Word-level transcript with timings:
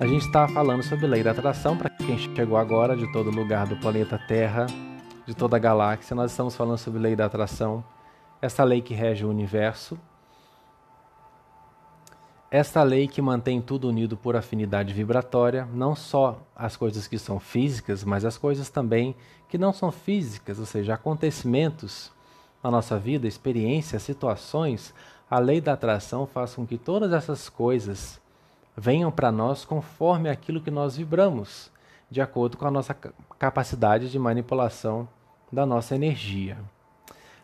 A 0.00 0.06
gente 0.06 0.26
está 0.26 0.46
falando 0.46 0.84
sobre 0.84 1.08
lei 1.08 1.24
da 1.24 1.32
atração 1.32 1.76
para 1.76 1.90
quem 1.90 2.16
chegou 2.16 2.56
agora 2.56 2.96
de 2.96 3.10
todo 3.12 3.32
lugar 3.32 3.66
do 3.66 3.76
planeta 3.78 4.16
Terra, 4.16 4.66
de 5.26 5.34
toda 5.34 5.56
a 5.56 5.58
galáxia. 5.58 6.14
Nós 6.14 6.30
estamos 6.30 6.54
falando 6.54 6.78
sobre 6.78 7.00
lei 7.00 7.16
da 7.16 7.24
atração, 7.24 7.82
essa 8.40 8.62
lei 8.62 8.80
que 8.80 8.94
rege 8.94 9.24
o 9.24 9.28
universo. 9.28 9.98
Esta 12.48 12.80
lei 12.84 13.08
que 13.08 13.20
mantém 13.20 13.60
tudo 13.60 13.88
unido 13.88 14.16
por 14.16 14.36
afinidade 14.36 14.94
vibratória, 14.94 15.68
não 15.74 15.96
só 15.96 16.46
as 16.54 16.76
coisas 16.76 17.08
que 17.08 17.18
são 17.18 17.40
físicas, 17.40 18.04
mas 18.04 18.24
as 18.24 18.38
coisas 18.38 18.70
também 18.70 19.16
que 19.48 19.58
não 19.58 19.72
são 19.72 19.90
físicas, 19.90 20.60
ou 20.60 20.64
seja, 20.64 20.94
acontecimentos 20.94 22.12
na 22.62 22.70
nossa 22.70 22.96
vida, 22.96 23.26
experiências, 23.26 24.04
situações, 24.04 24.94
a 25.28 25.40
lei 25.40 25.60
da 25.60 25.72
atração 25.72 26.24
faz 26.24 26.54
com 26.54 26.64
que 26.64 26.78
todas 26.78 27.12
essas 27.12 27.48
coisas 27.48 28.20
venham 28.78 29.10
para 29.10 29.32
nós 29.32 29.64
conforme 29.64 30.30
aquilo 30.30 30.60
que 30.60 30.70
nós 30.70 30.96
vibramos, 30.96 31.70
de 32.08 32.20
acordo 32.20 32.56
com 32.56 32.64
a 32.64 32.70
nossa 32.70 32.94
capacidade 33.38 34.08
de 34.08 34.18
manipulação 34.18 35.08
da 35.52 35.66
nossa 35.66 35.96
energia. 35.96 36.56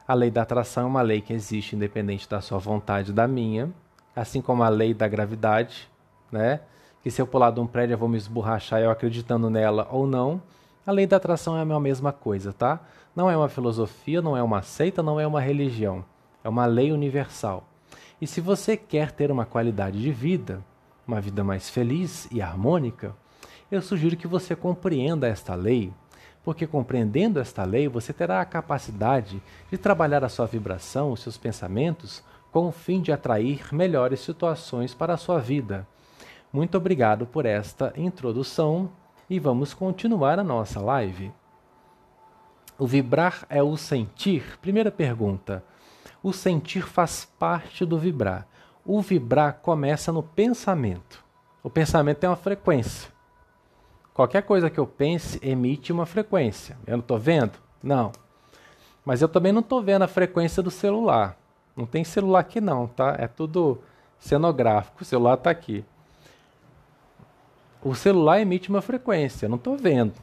A 0.06 0.14
lei 0.14 0.30
da 0.30 0.42
atração 0.42 0.84
é 0.84 0.86
uma 0.86 1.02
lei 1.02 1.20
que 1.20 1.32
existe 1.32 1.74
independente 1.74 2.28
da 2.28 2.40
sua 2.40 2.58
vontade 2.58 3.10
e 3.10 3.14
da 3.14 3.26
minha, 3.26 3.70
assim 4.14 4.40
como 4.40 4.62
a 4.62 4.68
lei 4.68 4.94
da 4.94 5.08
gravidade, 5.08 5.90
né? 6.30 6.60
Que 7.02 7.10
se 7.10 7.20
eu 7.20 7.26
pular 7.26 7.50
de 7.50 7.58
um 7.58 7.66
prédio 7.66 7.94
eu 7.94 7.98
vou 7.98 8.08
me 8.08 8.16
esborrachar 8.16 8.80
eu 8.80 8.90
acreditando 8.90 9.50
nela 9.50 9.88
ou 9.90 10.06
não. 10.06 10.40
A 10.86 10.92
lei 10.92 11.06
da 11.06 11.16
atração 11.16 11.56
é 11.56 11.62
a 11.62 11.80
mesma 11.80 12.12
coisa, 12.12 12.52
tá? 12.52 12.80
Não 13.16 13.28
é 13.28 13.36
uma 13.36 13.48
filosofia, 13.48 14.22
não 14.22 14.36
é 14.36 14.42
uma 14.42 14.62
seita, 14.62 15.02
não 15.02 15.18
é 15.18 15.26
uma 15.26 15.40
religião. 15.40 16.04
É 16.44 16.48
uma 16.48 16.66
lei 16.66 16.92
universal. 16.92 17.64
E 18.20 18.26
se 18.26 18.40
você 18.40 18.76
quer 18.76 19.10
ter 19.10 19.30
uma 19.30 19.44
qualidade 19.44 20.00
de 20.00 20.12
vida, 20.12 20.62
uma 21.06 21.20
vida 21.20 21.44
mais 21.44 21.68
feliz 21.68 22.28
e 22.30 22.40
harmônica, 22.40 23.14
eu 23.70 23.82
sugiro 23.82 24.16
que 24.16 24.26
você 24.26 24.54
compreenda 24.54 25.26
esta 25.26 25.54
lei, 25.54 25.92
porque 26.42 26.66
compreendendo 26.66 27.40
esta 27.40 27.64
lei, 27.64 27.88
você 27.88 28.12
terá 28.12 28.40
a 28.40 28.44
capacidade 28.44 29.42
de 29.70 29.78
trabalhar 29.78 30.22
a 30.24 30.28
sua 30.28 30.46
vibração, 30.46 31.12
os 31.12 31.20
seus 31.20 31.36
pensamentos, 31.36 32.22
com 32.52 32.68
o 32.68 32.72
fim 32.72 33.00
de 33.00 33.10
atrair 33.10 33.74
melhores 33.74 34.20
situações 34.20 34.94
para 34.94 35.14
a 35.14 35.16
sua 35.16 35.40
vida. 35.40 35.86
Muito 36.52 36.76
obrigado 36.76 37.26
por 37.26 37.46
esta 37.46 37.92
introdução 37.96 38.92
e 39.28 39.40
vamos 39.40 39.74
continuar 39.74 40.38
a 40.38 40.44
nossa 40.44 40.80
live. 40.80 41.32
O 42.78 42.86
vibrar 42.86 43.46
é 43.48 43.62
o 43.62 43.76
sentir? 43.76 44.58
Primeira 44.60 44.90
pergunta. 44.90 45.64
O 46.22 46.32
sentir 46.32 46.86
faz 46.86 47.24
parte 47.38 47.84
do 47.84 47.98
vibrar 47.98 48.46
o 48.84 49.00
vibrar 49.00 49.60
começa 49.62 50.12
no 50.12 50.22
pensamento. 50.22 51.24
O 51.62 51.70
pensamento 51.70 52.18
tem 52.18 52.28
uma 52.28 52.36
frequência. 52.36 53.10
Qualquer 54.12 54.42
coisa 54.42 54.70
que 54.70 54.78
eu 54.78 54.86
pense 54.86 55.40
emite 55.42 55.92
uma 55.92 56.06
frequência. 56.06 56.76
Eu 56.86 56.98
não 56.98 57.00
estou 57.00 57.18
vendo? 57.18 57.58
Não. 57.82 58.12
Mas 59.04 59.22
eu 59.22 59.28
também 59.28 59.52
não 59.52 59.60
estou 59.60 59.82
vendo 59.82 60.02
a 60.02 60.08
frequência 60.08 60.62
do 60.62 60.70
celular. 60.70 61.36
Não 61.76 61.86
tem 61.86 62.04
celular 62.04 62.40
aqui 62.40 62.60
não, 62.60 62.86
tá? 62.86 63.16
É 63.18 63.26
tudo 63.26 63.80
cenográfico. 64.18 65.02
O 65.02 65.04
celular 65.04 65.34
está 65.34 65.50
aqui. 65.50 65.84
O 67.82 67.94
celular 67.94 68.40
emite 68.40 68.70
uma 68.70 68.80
frequência, 68.80 69.44
eu 69.46 69.50
não 69.50 69.56
estou 69.56 69.76
vendo. 69.76 70.14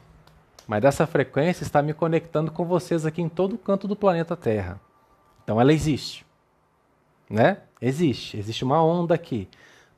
Mas 0.66 0.84
essa 0.84 1.06
frequência 1.06 1.62
está 1.62 1.82
me 1.82 1.92
conectando 1.92 2.50
com 2.50 2.64
vocês 2.64 3.04
aqui 3.04 3.20
em 3.22 3.28
todo 3.28 3.54
o 3.54 3.58
canto 3.58 3.86
do 3.86 3.94
planeta 3.94 4.36
Terra. 4.36 4.80
Então 5.44 5.60
ela 5.60 5.72
existe. 5.72 6.26
Né? 7.32 7.62
Existe, 7.80 8.36
existe 8.36 8.62
uma 8.62 8.84
onda 8.84 9.14
aqui. 9.14 9.48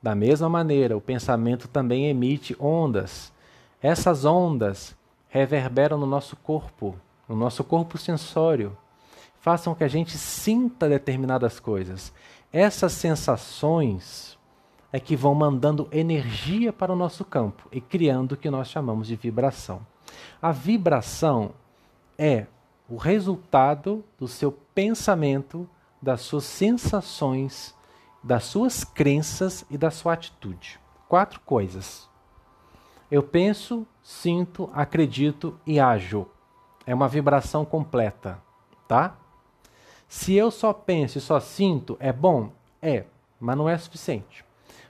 Da 0.01 0.15
mesma 0.15 0.47
maneira, 0.47 0.95
o 0.95 1.01
pensamento 1.01 1.67
também 1.67 2.07
emite 2.07 2.55
ondas. 2.57 3.33
Essas 3.81 4.23
ondas 4.23 4.95
reverberam 5.27 5.97
no 5.97 6.05
nosso 6.05 6.37
corpo, 6.37 6.95
no 7.27 7.35
nosso 7.35 7.61
corpo 7.61 7.97
sensório, 7.97 8.77
façam 9.41 9.75
que 9.75 9.83
a 9.83 9.87
gente 9.89 10.17
sinta 10.17 10.87
determinadas 10.87 11.59
coisas. 11.59 12.13
Essas 12.53 12.93
sensações 12.93 14.39
é 14.93 14.97
que 14.97 15.17
vão 15.17 15.35
mandando 15.35 15.89
energia 15.91 16.71
para 16.71 16.93
o 16.93 16.95
nosso 16.95 17.25
campo 17.25 17.67
e 17.69 17.81
criando 17.81 18.31
o 18.31 18.37
que 18.37 18.49
nós 18.49 18.69
chamamos 18.69 19.07
de 19.07 19.15
vibração. 19.17 19.85
A 20.41 20.53
vibração 20.53 21.51
é 22.17 22.45
o 22.87 22.95
resultado 22.95 24.05
do 24.17 24.25
seu 24.25 24.53
pensamento, 24.73 25.69
das 26.05 26.21
suas 26.21 26.43
sensações 26.43 27.75
das 28.25 28.43
suas 28.43 28.83
crenças 28.83 29.63
e 29.69 29.77
da 29.77 29.91
sua 29.91 30.13
atitude. 30.13 30.79
Quatro 31.07 31.39
coisas. 31.41 32.09
Eu 33.09 33.21
penso, 33.21 33.85
sinto, 34.01 34.67
acredito 34.73 35.59
e 35.65 35.79
ajo. 35.79 36.25
É 36.87 36.95
uma 36.95 37.07
vibração 37.07 37.63
completa, 37.63 38.39
tá? 38.87 39.15
Se 40.07 40.33
eu 40.33 40.49
só 40.49 40.73
penso 40.73 41.19
e 41.19 41.21
só 41.21 41.39
sinto, 41.39 41.97
é 41.99 42.11
bom? 42.11 42.49
É, 42.81 43.05
mas 43.39 43.55
não 43.55 43.69
é 43.69 43.77
suficiente. 43.77 44.43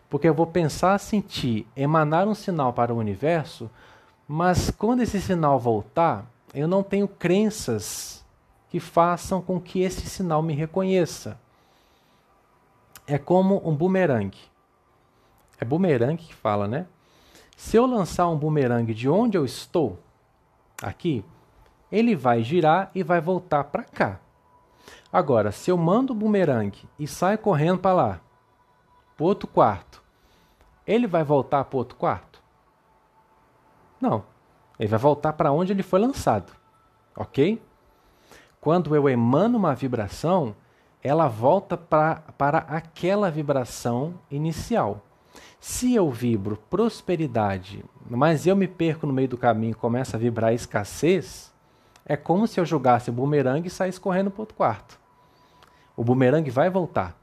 Porque 0.10 0.30
eu 0.30 0.34
vou 0.34 0.48
pensar, 0.48 0.98
sentir, 0.98 1.68
emanar 1.76 2.30
um 2.30 2.36
sinal 2.36 2.72
para 2.72 2.94
o 2.94 2.98
universo, 2.98 3.70
mas 4.26 4.72
quando 4.72 5.02
esse 5.02 5.20
sinal 5.20 5.60
voltar, 5.60 6.26
eu 6.54 6.70
não 6.70 6.82
tenho 6.82 7.08
crenças 7.08 8.25
que 8.76 8.80
façam 8.82 9.42
com 9.42 9.58
que 9.58 9.80
esse 9.80 10.02
sinal 10.02 10.42
me 10.42 10.54
reconheça 10.54 11.40
é 13.08 13.18
como 13.18 13.66
um 13.66 13.74
bumerangue. 13.74 14.52
É 15.58 15.64
bumerangue 15.64 16.26
que 16.26 16.36
fala, 16.36 16.68
né? 16.68 16.86
Se 17.56 17.78
eu 17.78 17.86
lançar 17.86 18.28
um 18.28 18.36
bumerangue 18.36 18.94
de 18.94 19.08
onde 19.08 19.38
eu 19.38 19.46
estou, 19.46 19.98
aqui, 20.84 21.24
ele 21.90 22.18
vai 22.18 22.44
girar 22.44 22.92
e 22.94 23.02
vai 23.02 23.22
voltar 23.22 23.64
para 23.64 23.84
cá. 23.84 24.20
Agora, 25.10 25.54
se 25.54 25.72
eu 25.72 25.78
mando 25.78 26.12
o 26.12 26.16
bumerangue 26.16 26.84
e 27.00 27.08
sai 27.08 27.38
correndo 27.38 27.80
para 27.80 27.96
lá, 27.96 28.22
para 29.16 29.26
outro 29.26 29.48
quarto, 29.48 30.04
ele 30.86 31.08
vai 31.08 31.24
voltar 31.24 31.64
para 31.64 31.78
outro 31.78 31.98
quarto? 31.98 32.44
Não. 34.02 34.26
Ele 34.78 34.90
vai 34.90 35.00
voltar 35.00 35.32
para 35.32 35.54
onde 35.54 35.72
ele 35.72 35.82
foi 35.82 36.02
lançado. 36.02 36.52
Ok? 37.16 37.64
Quando 38.66 38.96
eu 38.96 39.08
emano 39.08 39.60
uma 39.60 39.76
vibração, 39.76 40.56
ela 41.04 41.28
volta 41.28 41.78
pra, 41.78 42.24
para 42.36 42.58
aquela 42.58 43.30
vibração 43.30 44.16
inicial. 44.32 45.06
Se 45.60 45.94
eu 45.94 46.10
vibro 46.10 46.58
prosperidade, 46.68 47.86
mas 48.10 48.48
eu 48.48 48.56
me 48.56 48.68
perco 48.68 49.06
no 49.06 49.14
meio 49.14 49.28
do 49.28 49.38
caminho 49.38 49.74
e 49.74 49.76
começo 49.76 50.16
a 50.16 50.20
vibrar 50.20 50.52
escassez, 50.52 51.54
é 52.08 52.18
como 52.18 52.48
se 52.48 52.60
eu 52.60 52.66
jogasse 52.66 53.12
o 53.12 53.14
bumerangue 53.14 53.68
e 53.68 53.70
saísse 53.70 54.02
correndo 54.02 54.32
para 54.32 54.42
outro 54.42 54.56
quarto. 54.56 55.00
O 55.96 56.04
bumerangue 56.04 56.50
vai 56.50 56.68
voltar, 56.68 57.16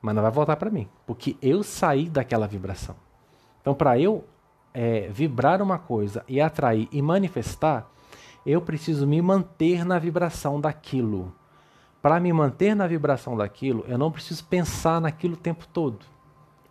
mas 0.00 0.14
não 0.14 0.22
vai 0.22 0.32
voltar 0.32 0.56
para 0.56 0.70
mim, 0.70 0.88
porque 1.06 1.36
eu 1.42 1.62
saí 1.62 2.08
daquela 2.08 2.48
vibração. 2.48 2.96
Então, 3.60 3.74
para 3.74 3.98
eu 3.98 4.24
é, 4.72 5.10
vibrar 5.10 5.60
uma 5.60 5.78
coisa 5.78 6.24
e 6.26 6.40
atrair 6.40 6.88
e 6.90 7.02
manifestar, 7.02 7.92
eu 8.44 8.60
preciso 8.60 9.06
me 9.06 9.20
manter 9.22 9.84
na 9.84 9.98
vibração 9.98 10.60
daquilo 10.60 11.32
para 12.02 12.18
me 12.18 12.32
manter 12.32 12.74
na 12.74 12.88
vibração 12.88 13.36
daquilo, 13.36 13.84
eu 13.86 13.96
não 13.96 14.10
preciso 14.10 14.44
pensar 14.44 15.00
naquilo 15.00 15.34
o 15.34 15.36
tempo 15.36 15.64
todo. 15.72 16.04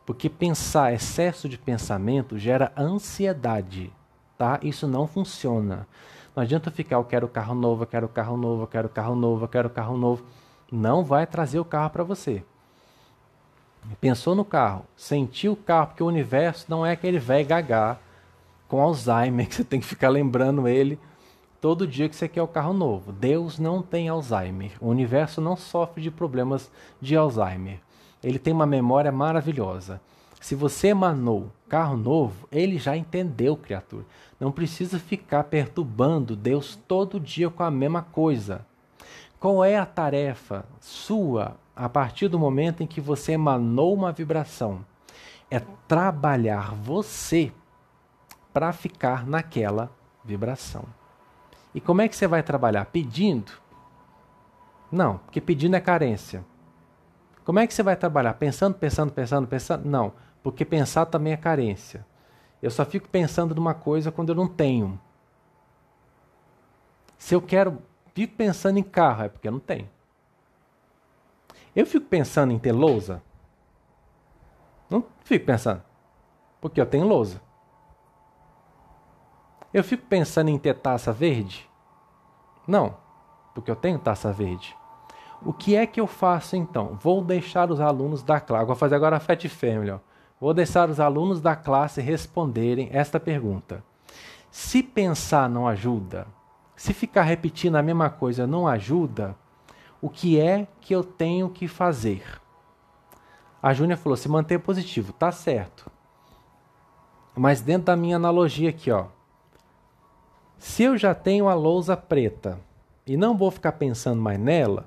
Porque 0.06 0.30
pensar, 0.30 0.94
excesso 0.94 1.48
de 1.48 1.58
pensamento 1.58 2.38
gera 2.38 2.74
ansiedade, 2.78 3.94
tá? 4.38 4.60
Isso 4.62 4.86
não 4.86 5.08
funciona. 5.08 5.88
Não 6.36 6.44
adianta 6.44 6.70
ficar, 6.70 6.98
eu 6.98 7.06
quero 7.06 7.30
carro 7.30 7.56
novo, 7.56 7.84
eu 7.84 7.88
quero 7.88 8.10
carro 8.10 8.36
novo, 8.36 8.64
eu 8.64 8.68
quero 8.68 8.90
carro 8.90 9.16
novo, 9.16 9.46
eu 9.46 9.48
quero 9.48 9.70
carro 9.70 9.98
novo. 9.98 10.24
Não 10.70 11.02
vai 11.02 11.26
trazer 11.26 11.60
o 11.60 11.66
carro 11.66 11.90
para 11.92 12.04
você. 12.04 12.44
Pensou 14.02 14.36
no 14.36 14.44
carro, 14.44 14.86
sentiu 14.98 15.54
o 15.54 15.58
carro, 15.58 15.88
porque 15.88 16.04
o 16.04 16.08
universo 16.08 16.66
não 16.68 16.86
é 16.86 16.92
aquele 16.92 17.20
velho 17.20 17.48
gagá 17.48 17.98
com 18.68 18.82
Alzheimer 18.82 19.48
que 19.50 19.56
você 19.56 19.64
tem 19.64 19.80
que 19.80 19.86
ficar 19.86 20.10
lembrando 20.10 20.68
ele 20.68 21.00
todo 21.62 21.88
dia 21.88 22.10
que 22.10 22.16
você 22.16 22.28
quer 22.28 22.42
o 22.42 22.48
carro 22.48 22.74
novo. 22.74 23.12
Deus 23.12 23.60
não 23.60 23.84
tem 23.84 24.10
Alzheimer. 24.10 24.72
O 24.82 24.90
universo 24.90 25.40
não 25.40 25.56
sofre 25.56 26.02
de 26.02 26.10
problemas 26.10 26.72
de 27.00 27.16
Alzheimer. 27.16 27.80
Ele 28.24 28.40
tem 28.40 28.52
uma 28.52 28.66
memória 28.66 29.12
maravilhosa. 29.12 30.02
Se 30.42 30.56
você 30.56 30.88
emanou 30.88 31.52
carro 31.70 31.96
novo, 31.96 32.48
ele 32.52 32.80
já 32.80 32.98
entendeu, 32.98 33.56
criatura. 33.56 34.04
Não 34.40 34.52
precisa 34.52 34.98
ficar 34.98 35.44
perturbando 35.44 36.36
Deus 36.36 36.76
todo 36.88 37.20
dia 37.20 37.48
com 37.52 37.62
a 37.62 37.70
mesma 37.70 38.02
coisa. 38.02 38.66
Qual 39.40 39.64
é 39.64 39.78
a 39.78 39.86
tarefa 39.86 40.66
sua 40.80 41.56
a 41.76 41.88
partir 41.88 42.28
do 42.28 42.40
momento 42.40 42.82
em 42.82 42.88
que 42.88 43.00
você 43.00 43.34
emanou 43.34 43.94
uma 43.94 44.12
vibração? 44.12 44.84
É 45.50 45.60
trabalhar 45.88 46.74
você 46.74 47.52
para 48.52 48.74
ficar 48.74 49.28
naquela 49.28 49.92
vibração. 50.26 50.86
E 51.74 51.80
como 51.80 52.02
é 52.02 52.08
que 52.08 52.16
você 52.16 52.28
vai 52.28 52.44
trabalhar? 52.44 52.86
Pedindo? 52.86 53.52
Não, 54.92 55.20
porque 55.20 55.40
pedindo 55.40 55.76
é 55.76 55.80
carência. 55.80 56.44
Como 57.46 57.60
é 57.60 57.66
que 57.66 57.74
você 57.74 57.82
vai 57.82 57.96
trabalhar? 57.96 58.34
Pensando, 58.34 58.76
pensando, 58.76 59.12
pensando, 59.12 59.48
pensando? 59.48 59.88
Não, 59.88 60.14
porque 60.44 60.66
pensar 60.66 61.06
também 61.06 61.34
é 61.34 61.38
carência. 61.38 62.06
Eu 62.62 62.70
só 62.70 62.86
fico 62.86 63.08
pensando 63.08 63.56
numa 63.56 63.74
coisa 63.74 64.12
quando 64.12 64.30
eu 64.30 64.36
não 64.36 64.48
tenho. 64.48 65.00
Se 67.18 67.34
eu 67.34 67.42
quero, 67.42 67.82
fico 68.14 68.36
pensando 68.36 68.78
em 68.78 68.84
carro, 68.84 69.24
é 69.24 69.30
porque 69.30 69.48
eu 69.48 69.52
não 69.52 69.60
tenho. 69.60 69.90
Eu 71.76 71.86
fico 71.86 72.06
pensando 72.06 72.52
em 72.52 72.60
ter 72.60 72.74
lousa? 72.74 73.24
Não 74.90 75.06
fico 75.24 75.46
pensando. 75.46 75.82
Porque 76.60 76.82
eu 76.82 76.86
tenho 76.86 77.08
lousa. 77.08 77.42
Eu 79.74 79.84
fico 79.84 80.06
pensando 80.06 80.50
em 80.50 80.58
ter 80.58 80.76
taça 80.76 81.14
verde? 81.14 81.70
Não, 82.68 82.96
porque 83.54 83.72
eu 83.72 83.76
tenho 83.76 83.98
taça 83.98 84.32
verde. 84.32 84.76
O 85.44 85.54
que 85.54 85.76
é 85.76 85.88
que 85.88 86.00
eu 86.00 86.08
faço 86.08 86.56
então? 86.56 86.98
Vou 87.02 87.24
deixar 87.24 87.72
os 87.72 87.80
alunos 87.80 88.22
da 88.22 88.40
classe. 88.40 88.66
Vou 88.66 88.76
fazer 88.76 88.96
agora 88.96 89.18
a 89.18 89.20
Fat 89.20 89.48
Family. 89.48 89.92
Ó. 89.92 90.00
Vou 90.40 90.54
deixar 90.54 90.90
os 90.90 91.00
alunos 91.00 91.42
da 91.42 91.56
classe 91.56 92.02
responderem 92.02 92.90
esta 92.92 93.20
pergunta. 93.20 93.84
Se 94.52 94.84
pensar 94.84 95.50
não 95.50 95.68
ajuda, 95.68 96.28
se 96.76 96.94
ficar 96.94 97.24
repetindo 97.24 97.76
a 97.78 97.82
mesma 97.82 98.10
coisa 98.10 98.46
não 98.46 98.68
ajuda, 98.68 99.36
o 100.02 100.10
que 100.10 100.40
é 100.40 100.68
que 100.82 100.94
eu 100.94 101.04
tenho 101.04 101.50
que 101.50 101.68
fazer? 101.68 102.24
A 103.64 103.74
Júnia 103.74 103.96
falou: 103.96 104.18
se 104.18 104.28
manter 104.28 104.60
positivo, 104.60 105.14
tá 105.14 105.32
certo. 105.32 105.90
Mas 107.36 107.62
dentro 107.62 107.86
da 107.86 107.96
minha 107.96 108.18
analogia 108.18 108.70
aqui, 108.70 108.92
ó. 108.92 109.06
Se 110.62 110.84
eu 110.84 110.96
já 110.96 111.16
tenho 111.16 111.50
a 111.50 111.56
lousa 111.56 111.98
preta 111.98 112.60
e 113.08 113.18
não 113.18 113.36
vou 113.36 113.50
ficar 113.50 113.72
pensando 113.72 114.22
mais 114.22 114.40
nela, 114.40 114.86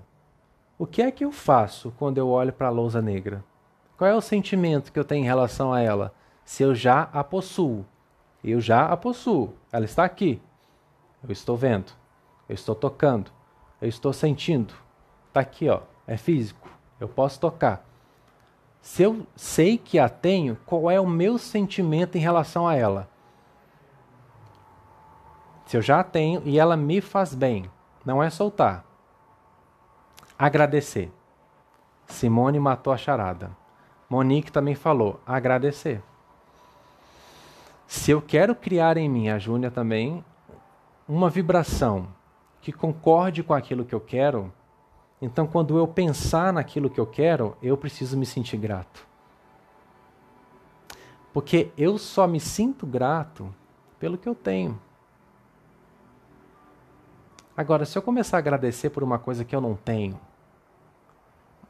o 0.78 0.86
que 0.86 1.02
é 1.02 1.10
que 1.10 1.24
eu 1.24 1.32
faço 1.32 1.92
quando 1.98 2.16
eu 2.16 2.28
olho 2.28 2.52
para 2.52 2.68
a 2.68 2.70
lousa 2.70 3.02
negra? 3.02 3.44
Qual 3.98 4.08
é 4.08 4.14
o 4.14 4.20
sentimento 4.20 4.92
que 4.92 4.98
eu 5.00 5.04
tenho 5.04 5.24
em 5.24 5.26
relação 5.26 5.72
a 5.72 5.80
ela? 5.80 6.14
Se 6.44 6.62
eu 6.62 6.76
já 6.76 7.08
a 7.12 7.24
possuo. 7.24 7.84
Eu 8.42 8.60
já 8.60 8.86
a 8.86 8.96
possuo. 8.96 9.52
Ela 9.72 9.84
está 9.84 10.04
aqui. 10.04 10.40
Eu 11.24 11.32
estou 11.32 11.56
vendo. 11.56 11.90
Eu 12.48 12.54
estou 12.54 12.76
tocando. 12.76 13.32
Eu 13.82 13.88
estou 13.88 14.12
sentindo. 14.12 14.74
Está 15.26 15.40
aqui, 15.40 15.68
ó. 15.68 15.80
É 16.06 16.16
físico. 16.16 16.68
Eu 17.00 17.08
posso 17.08 17.40
tocar. 17.40 17.84
Se 18.80 19.02
eu 19.02 19.26
sei 19.34 19.76
que 19.76 19.98
a 19.98 20.08
tenho, 20.08 20.56
qual 20.64 20.88
é 20.88 21.00
o 21.00 21.06
meu 21.06 21.36
sentimento 21.36 22.16
em 22.16 22.20
relação 22.20 22.64
a 22.64 22.76
ela? 22.76 23.12
Se 25.66 25.76
eu 25.76 25.82
já 25.82 26.02
tenho 26.02 26.42
e 26.44 26.58
ela 26.58 26.76
me 26.76 27.00
faz 27.00 27.34
bem, 27.34 27.70
não 28.04 28.22
é 28.22 28.28
soltar. 28.30 28.84
Agradecer. 30.38 31.12
Simone 32.06 32.58
matou 32.58 32.92
a 32.92 32.96
charada. 32.96 33.56
Monique 34.08 34.52
também 34.52 34.74
falou: 34.74 35.20
agradecer. 35.26 36.02
Se 37.86 38.10
eu 38.10 38.20
quero 38.20 38.54
criar 38.54 38.96
em 38.96 39.08
mim, 39.08 39.28
a 39.28 39.38
Júnia 39.38 39.70
também, 39.70 40.24
uma 41.08 41.30
vibração 41.30 42.08
que 42.60 42.72
concorde 42.72 43.42
com 43.42 43.54
aquilo 43.54 43.84
que 43.84 43.94
eu 43.94 44.00
quero, 44.00 44.52
então 45.20 45.46
quando 45.46 45.78
eu 45.78 45.86
pensar 45.86 46.52
naquilo 46.52 46.90
que 46.90 47.00
eu 47.00 47.06
quero, 47.06 47.56
eu 47.62 47.76
preciso 47.76 48.16
me 48.16 48.26
sentir 48.26 48.56
grato. 48.56 49.06
Porque 51.32 51.70
eu 51.76 51.98
só 51.98 52.26
me 52.26 52.40
sinto 52.40 52.86
grato 52.86 53.54
pelo 53.98 54.16
que 54.16 54.28
eu 54.28 54.34
tenho. 54.34 54.80
Agora, 57.56 57.84
se 57.84 57.96
eu 57.96 58.02
começar 58.02 58.36
a 58.36 58.38
agradecer 58.38 58.90
por 58.90 59.02
uma 59.02 59.18
coisa 59.18 59.44
que 59.44 59.54
eu 59.54 59.60
não 59.60 59.76
tenho, 59.76 60.18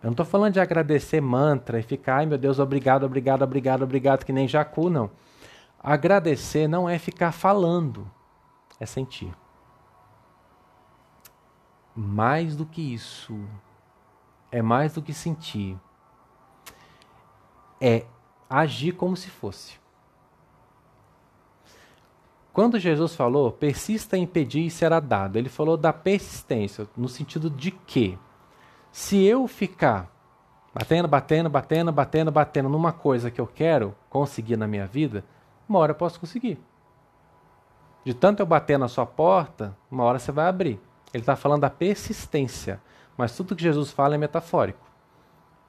eu 0.03 0.09
não 0.09 0.13
estou 0.13 0.27
falando 0.27 0.55
de 0.55 0.61
agradecer 0.61 1.21
mantra 1.21 1.79
e 1.79 1.83
ficar, 1.83 2.17
ai 2.17 2.27
meu 2.27 2.39
Deus, 2.39 2.59
obrigado, 2.59 3.05
obrigado, 3.05 3.43
obrigado, 3.43 3.83
obrigado, 3.83 4.25
que 4.25 4.33
nem 4.33 4.49
Jacu, 4.49 4.89
não. 4.89 5.11
Agradecer 5.83 6.67
não 6.67 6.89
é 6.89 6.99
ficar 6.99 7.33
falando, 7.33 8.11
é 8.81 8.87
sentir. 8.87 9.35
Mais 11.95 12.57
do 12.57 12.67
que 12.67 12.95
isso, 12.95 13.39
é 14.51 14.63
mais 14.63 14.95
do 14.95 15.03
que 15.03 15.13
sentir, 15.13 15.79
é 17.81 18.07
agir 18.49 18.93
como 18.93 19.17
se 19.17 19.29
fosse. 19.29 19.84
Quando 22.55 22.79
Jesus 22.79 23.17
falou, 23.17 23.51
persista 23.51 24.17
em 24.17 24.25
pedir 24.25 24.65
e 24.65 24.71
será 24.71 25.01
dado, 25.01 25.37
ele 25.37 25.49
falou 25.49 25.77
da 25.77 25.93
persistência, 25.93 26.87
no 26.97 27.09
sentido 27.09 27.51
de 27.51 27.73
que, 27.73 28.17
se 28.93 29.25
eu 29.25 29.49
ficar 29.49 30.09
batendo, 30.73 31.09
batendo, 31.09 31.51
batendo, 31.51 31.91
batendo, 31.91 32.31
batendo 32.31 32.69
numa 32.69 32.93
coisa 32.93 33.29
que 33.29 33.41
eu 33.41 33.47
quero 33.49 33.93
conseguir 34.09 34.57
na 34.57 34.69
minha 34.69 34.87
vida, 34.87 35.25
uma 35.69 35.81
hora 35.81 35.91
eu 35.91 35.97
posso 35.97 36.21
conseguir. 36.21 36.57
De 38.05 38.15
tanto 38.15 38.39
eu 38.39 38.47
bater 38.47 38.79
na 38.79 38.87
sua 38.87 39.05
porta, 39.05 39.77
uma 39.91 40.05
hora 40.05 40.21
você 40.21 40.31
vai 40.31 40.47
abrir. 40.47 40.81
Ele 41.13 41.23
está 41.23 41.35
falando 41.35 41.63
da 41.63 41.71
persistência, 41.71 42.81
mas 43.17 43.37
tudo 43.37 43.57
que 43.57 43.65
Jesus 43.65 43.91
fala 43.91 44.15
é 44.15 44.19
metafórico. 44.19 44.87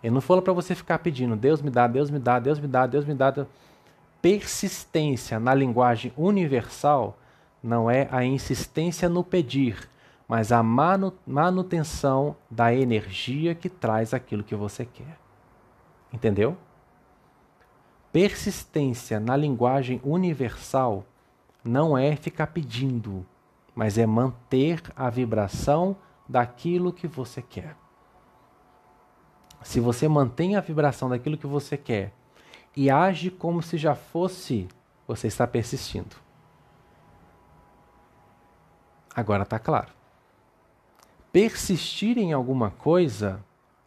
Ele 0.03 0.13
não 0.13 0.21
falou 0.21 0.43
para 0.43 0.53
você 0.53 0.75
ficar 0.75 0.99
pedindo, 0.99 1.35
Deus 1.35 1.63
me 1.63 1.71
dá, 1.71 1.87
Deus 1.87 2.11
me 2.11 2.19
dá, 2.19 2.37
Deus 2.37 2.59
me 2.59 2.67
dá, 2.67 2.85
Deus 2.85 3.05
me 3.05 3.15
dá. 3.15 3.31
Deus 3.31 3.47
me 3.47 3.53
dá 3.53 3.65
persistência 4.25 5.39
na 5.39 5.53
linguagem 5.53 6.11
universal 6.17 7.15
não 7.61 7.91
é 7.91 8.07
a 8.09 8.25
insistência 8.25 9.07
no 9.07 9.23
pedir, 9.23 9.87
mas 10.27 10.51
a 10.51 10.63
manutenção 10.63 12.35
da 12.49 12.73
energia 12.73 13.53
que 13.53 13.69
traz 13.69 14.15
aquilo 14.15 14.43
que 14.43 14.55
você 14.55 14.83
quer. 14.83 15.19
Entendeu? 16.11 16.57
Persistência 18.11 19.19
na 19.19 19.37
linguagem 19.37 20.01
universal 20.03 21.05
não 21.63 21.95
é 21.95 22.15
ficar 22.15 22.47
pedindo, 22.47 23.23
mas 23.75 23.95
é 23.95 24.07
manter 24.07 24.81
a 24.95 25.07
vibração 25.07 25.95
daquilo 26.27 26.91
que 26.91 27.07
você 27.07 27.43
quer. 27.43 27.77
Se 29.61 29.79
você 29.79 30.07
mantém 30.07 30.55
a 30.55 30.61
vibração 30.61 31.09
daquilo 31.09 31.37
que 31.37 31.45
você 31.45 31.77
quer 31.77 32.11
e 32.75 32.89
age 32.89 33.31
como 33.31 33.61
se 33.61 33.77
já 33.77 33.95
fosse, 33.95 34.67
você 35.07 35.27
está 35.27 35.47
persistindo. 35.47 36.15
Agora 39.15 39.43
está 39.43 39.57
claro. 39.57 39.93
Persistir 41.31 42.17
em 42.17 42.33
alguma 42.33 42.71
coisa 42.71 43.43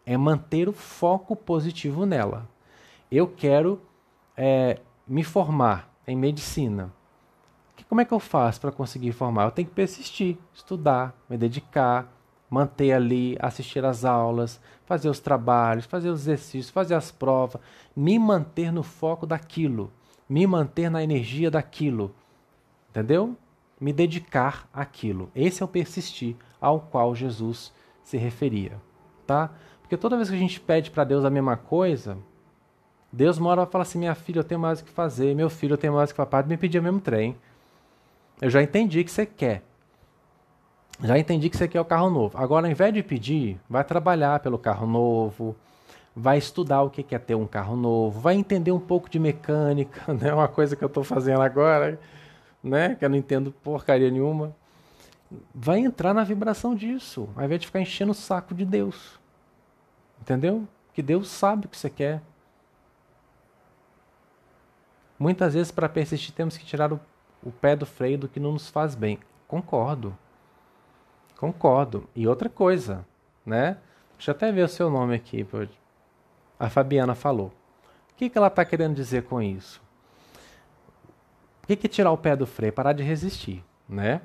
é 0.06 0.16
manter 0.16 0.68
o 0.68 0.72
foco 0.72 1.36
positivo 1.36 2.06
nela. 2.06 2.48
Eu 3.10 3.26
quero 3.26 3.80
é, 4.36 4.80
me 5.06 5.22
formar 5.22 5.92
em 6.06 6.16
medicina. 6.16 6.92
Como 7.88 8.00
é 8.00 8.04
que 8.04 8.12
eu 8.12 8.20
faço 8.20 8.60
para 8.60 8.72
conseguir 8.72 9.12
formar? 9.12 9.44
Eu 9.44 9.50
tenho 9.50 9.68
que 9.68 9.74
persistir, 9.74 10.36
estudar, 10.52 11.14
me 11.28 11.36
dedicar, 11.36 12.10
manter 12.50 12.92
ali, 12.92 13.36
assistir 13.40 13.84
às 13.84 14.04
aulas, 14.04 14.60
fazer 14.86 15.08
os 15.08 15.20
trabalhos, 15.20 15.84
fazer 15.84 16.08
os 16.08 16.22
exercícios, 16.22 16.70
fazer 16.70 16.94
as 16.94 17.10
provas, 17.10 17.60
me 17.94 18.18
manter 18.18 18.72
no 18.72 18.82
foco 18.82 19.26
daquilo, 19.26 19.92
me 20.28 20.46
manter 20.46 20.90
na 20.90 21.02
energia 21.02 21.50
daquilo. 21.50 22.14
Entendeu? 22.90 23.36
Me 23.80 23.92
dedicar 23.92 24.68
àquilo. 24.72 25.30
Esse 25.34 25.62
é 25.62 25.64
o 25.64 25.68
persistir 25.68 26.36
ao 26.60 26.80
qual 26.80 27.14
Jesus 27.14 27.72
se 28.02 28.16
referia, 28.16 28.80
tá? 29.26 29.50
Porque 29.82 29.96
toda 29.96 30.16
vez 30.16 30.28
que 30.28 30.36
a 30.36 30.38
gente 30.38 30.60
pede 30.60 30.90
para 30.90 31.04
Deus 31.04 31.24
a 31.24 31.30
mesma 31.30 31.56
coisa, 31.56 32.18
Deus 33.12 33.38
mora 33.38 33.66
fala 33.66 33.82
assim: 33.82 33.98
minha 33.98 34.14
filha, 34.14 34.40
eu 34.40 34.44
tenho 34.44 34.60
mais 34.60 34.80
o 34.80 34.84
que 34.84 34.90
fazer, 34.90 35.34
meu 35.34 35.48
filho, 35.48 35.74
eu 35.74 35.78
tenho 35.78 35.94
mais 35.94 36.10
o 36.10 36.14
que 36.14 36.24
fazer, 36.24 36.48
me 36.48 36.56
pedir 36.56 36.78
o 36.78 36.82
mesmo 36.82 37.00
trem. 37.00 37.36
Eu 38.40 38.50
já 38.50 38.62
entendi 38.62 39.02
que 39.02 39.10
você 39.10 39.26
quer. 39.26 39.62
Já 41.00 41.16
entendi 41.16 41.48
que 41.48 41.56
você 41.56 41.68
quer 41.68 41.80
o 41.80 41.84
carro 41.84 42.10
novo. 42.10 42.36
Agora, 42.36 42.66
ao 42.66 42.70
invés 42.70 42.92
de 42.92 43.02
pedir, 43.02 43.58
vai 43.70 43.84
trabalhar 43.84 44.40
pelo 44.40 44.58
carro 44.58 44.86
novo, 44.86 45.54
vai 46.14 46.38
estudar 46.38 46.82
o 46.82 46.90
que 46.90 47.14
é 47.14 47.18
ter 47.18 47.36
um 47.36 47.46
carro 47.46 47.76
novo, 47.76 48.18
vai 48.18 48.34
entender 48.34 48.72
um 48.72 48.80
pouco 48.80 49.08
de 49.08 49.18
mecânica, 49.18 50.10
né? 50.12 50.34
Uma 50.34 50.48
coisa 50.48 50.74
que 50.74 50.82
eu 50.82 50.88
estou 50.88 51.04
fazendo 51.04 51.40
agora, 51.40 52.00
né? 52.62 52.96
Que 52.96 53.04
eu 53.04 53.08
não 53.08 53.16
entendo 53.16 53.52
porcaria 53.52 54.10
nenhuma. 54.10 54.54
Vai 55.54 55.78
entrar 55.78 56.12
na 56.12 56.24
vibração 56.24 56.74
disso, 56.74 57.28
ao 57.36 57.44
invés 57.44 57.60
de 57.60 57.66
ficar 57.66 57.80
enchendo 57.80 58.12
o 58.12 58.14
saco 58.14 58.54
de 58.54 58.64
Deus. 58.64 59.20
Entendeu? 60.20 60.66
Que 60.92 61.02
Deus 61.02 61.28
sabe 61.28 61.66
o 61.66 61.68
que 61.68 61.76
você 61.76 61.90
quer. 61.90 62.20
Muitas 65.18 65.54
vezes, 65.54 65.70
para 65.70 65.88
persistir, 65.88 66.34
temos 66.34 66.56
que 66.56 66.64
tirar 66.64 66.92
o, 66.92 67.00
o 67.42 67.52
pé 67.52 67.76
do 67.76 67.86
freio 67.86 68.18
do 68.18 68.28
que 68.28 68.40
não 68.40 68.52
nos 68.52 68.68
faz 68.68 68.94
bem. 68.94 69.18
Concordo. 69.46 70.16
Concordo. 71.38 72.08
E 72.16 72.26
outra 72.26 72.48
coisa, 72.48 73.06
né? 73.46 73.78
Deixa 74.16 74.32
eu 74.32 74.34
até 74.34 74.50
ver 74.50 74.64
o 74.64 74.68
seu 74.68 74.90
nome 74.90 75.14
aqui. 75.14 75.46
A 76.58 76.68
Fabiana 76.68 77.14
falou. 77.14 77.52
O 78.10 78.14
que, 78.16 78.28
que 78.28 78.36
ela 78.36 78.48
está 78.48 78.64
querendo 78.64 78.96
dizer 78.96 79.22
com 79.22 79.40
isso? 79.40 79.80
O 81.62 81.68
que, 81.68 81.76
que 81.76 81.86
é 81.86 81.90
tirar 81.90 82.10
o 82.10 82.18
pé 82.18 82.34
do 82.34 82.44
freio? 82.44 82.72
Parar 82.72 82.92
de 82.92 83.04
resistir, 83.04 83.64
né? 83.88 84.20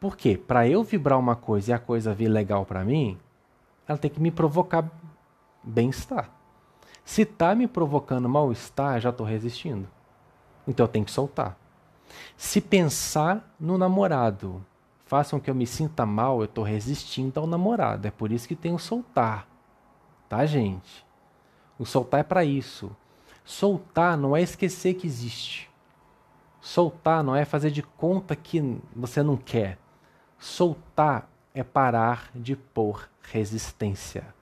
Por 0.00 0.16
quê? 0.16 0.38
Para 0.38 0.66
eu 0.66 0.82
vibrar 0.82 1.18
uma 1.18 1.36
coisa 1.36 1.70
e 1.70 1.74
a 1.74 1.78
coisa 1.78 2.14
vir 2.14 2.28
legal 2.28 2.64
para 2.64 2.82
mim, 2.82 3.18
ela 3.86 3.98
tem 3.98 4.10
que 4.10 4.20
me 4.20 4.30
provocar 4.30 4.90
bem-estar. 5.62 6.30
Se 7.04 7.22
está 7.22 7.54
me 7.54 7.66
provocando 7.66 8.28
mal-estar, 8.30 8.98
já 8.98 9.10
estou 9.10 9.26
resistindo. 9.26 9.86
Então 10.66 10.84
eu 10.84 10.88
tenho 10.88 11.04
que 11.04 11.10
soltar. 11.10 11.58
Se 12.34 12.62
pensar 12.62 13.54
no 13.60 13.76
namorado 13.76 14.64
façam 15.14 15.38
que 15.38 15.48
eu 15.48 15.54
me 15.54 15.64
sinta 15.64 16.04
mal, 16.04 16.40
eu 16.40 16.46
estou 16.46 16.64
resistindo 16.64 17.38
ao 17.38 17.46
namorado. 17.46 18.08
É 18.08 18.10
por 18.10 18.32
isso 18.32 18.48
que 18.48 18.56
tem 18.56 18.74
o 18.74 18.80
soltar. 18.80 19.46
Tá, 20.28 20.44
gente? 20.44 21.06
O 21.78 21.86
soltar 21.86 22.18
é 22.18 22.24
para 22.24 22.44
isso. 22.44 22.90
Soltar 23.44 24.16
não 24.18 24.36
é 24.36 24.42
esquecer 24.42 24.94
que 24.94 25.06
existe. 25.06 25.70
Soltar 26.60 27.22
não 27.22 27.36
é 27.36 27.44
fazer 27.44 27.70
de 27.70 27.80
conta 27.80 28.34
que 28.34 28.60
você 28.92 29.22
não 29.22 29.36
quer. 29.36 29.78
Soltar 30.36 31.28
é 31.54 31.62
parar 31.62 32.28
de 32.34 32.56
pôr 32.56 33.08
resistência. 33.22 34.34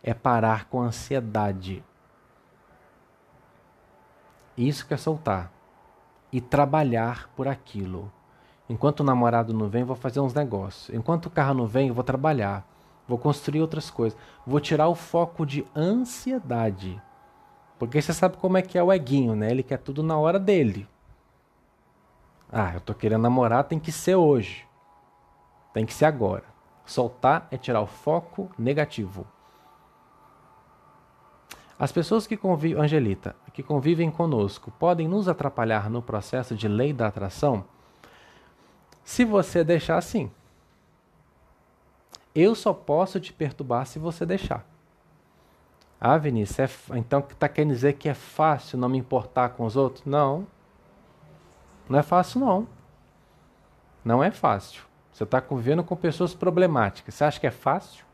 É 0.00 0.14
parar 0.14 0.66
com 0.66 0.80
ansiedade. 0.80 1.82
Isso 4.56 4.86
que 4.86 4.94
é 4.94 4.96
soltar. 4.96 5.50
E 6.30 6.40
trabalhar 6.40 7.28
por 7.34 7.48
aquilo. 7.48 8.12
Enquanto 8.68 9.00
o 9.00 9.04
namorado 9.04 9.52
não 9.52 9.68
vem, 9.68 9.84
vou 9.84 9.96
fazer 9.96 10.20
uns 10.20 10.32
negócios. 10.32 10.94
Enquanto 10.94 11.26
o 11.26 11.30
carro 11.30 11.54
não 11.54 11.66
vem, 11.66 11.88
eu 11.88 11.94
vou 11.94 12.04
trabalhar. 12.04 12.66
Vou 13.06 13.18
construir 13.18 13.60
outras 13.60 13.90
coisas. 13.90 14.18
Vou 14.46 14.58
tirar 14.60 14.88
o 14.88 14.94
foco 14.94 15.44
de 15.44 15.66
ansiedade. 15.76 17.00
Porque 17.78 18.00
você 18.00 18.12
sabe 18.12 18.38
como 18.38 18.56
é 18.56 18.62
que 18.62 18.78
é 18.78 18.82
o 18.82 18.92
eguinho, 18.92 19.36
né? 19.36 19.50
Ele 19.50 19.62
quer 19.62 19.78
tudo 19.78 20.02
na 20.02 20.16
hora 20.16 20.38
dele. 20.38 20.88
Ah, 22.50 22.72
eu 22.74 22.80
tô 22.80 22.94
querendo 22.94 23.22
namorar, 23.22 23.64
tem 23.64 23.78
que 23.78 23.92
ser 23.92 24.14
hoje. 24.14 24.66
Tem 25.72 25.84
que 25.84 25.92
ser 25.92 26.06
agora. 26.06 26.44
Soltar 26.86 27.48
é 27.50 27.56
tirar 27.58 27.82
o 27.82 27.86
foco 27.86 28.50
negativo. 28.58 29.26
As 31.78 31.90
pessoas 31.90 32.26
que 32.26 32.36
convivem, 32.36 32.82
Angelita, 32.82 33.34
que 33.52 33.62
convivem 33.62 34.10
conosco, 34.10 34.70
podem 34.78 35.08
nos 35.08 35.28
atrapalhar 35.28 35.90
no 35.90 36.00
processo 36.00 36.54
de 36.54 36.68
lei 36.68 36.92
da 36.92 37.08
atração? 37.08 37.64
Se 39.04 39.24
você 39.24 39.62
deixar 39.62 39.98
assim. 39.98 40.30
Eu 42.34 42.54
só 42.54 42.72
posso 42.72 43.20
te 43.20 43.32
perturbar 43.32 43.86
se 43.86 43.98
você 43.98 44.26
deixar. 44.26 44.66
Ah, 46.00 46.18
Vinícius, 46.18 46.90
é, 46.90 46.98
então 46.98 47.20
está 47.20 47.48
querendo 47.48 47.70
dizer 47.70 47.92
que 47.94 48.08
é 48.08 48.14
fácil 48.14 48.76
não 48.76 48.88
me 48.88 48.98
importar 48.98 49.50
com 49.50 49.64
os 49.64 49.76
outros? 49.76 50.04
Não. 50.04 50.46
Não 51.88 51.98
é 51.98 52.02
fácil, 52.02 52.40
não. 52.40 52.66
Não 54.04 54.22
é 54.22 54.30
fácil. 54.30 54.82
Você 55.12 55.24
está 55.24 55.40
convivendo 55.40 55.84
com 55.84 55.94
pessoas 55.94 56.34
problemáticas. 56.34 57.14
Você 57.14 57.24
acha 57.24 57.40
que 57.40 57.46
é 57.46 57.50
fácil? 57.50 58.04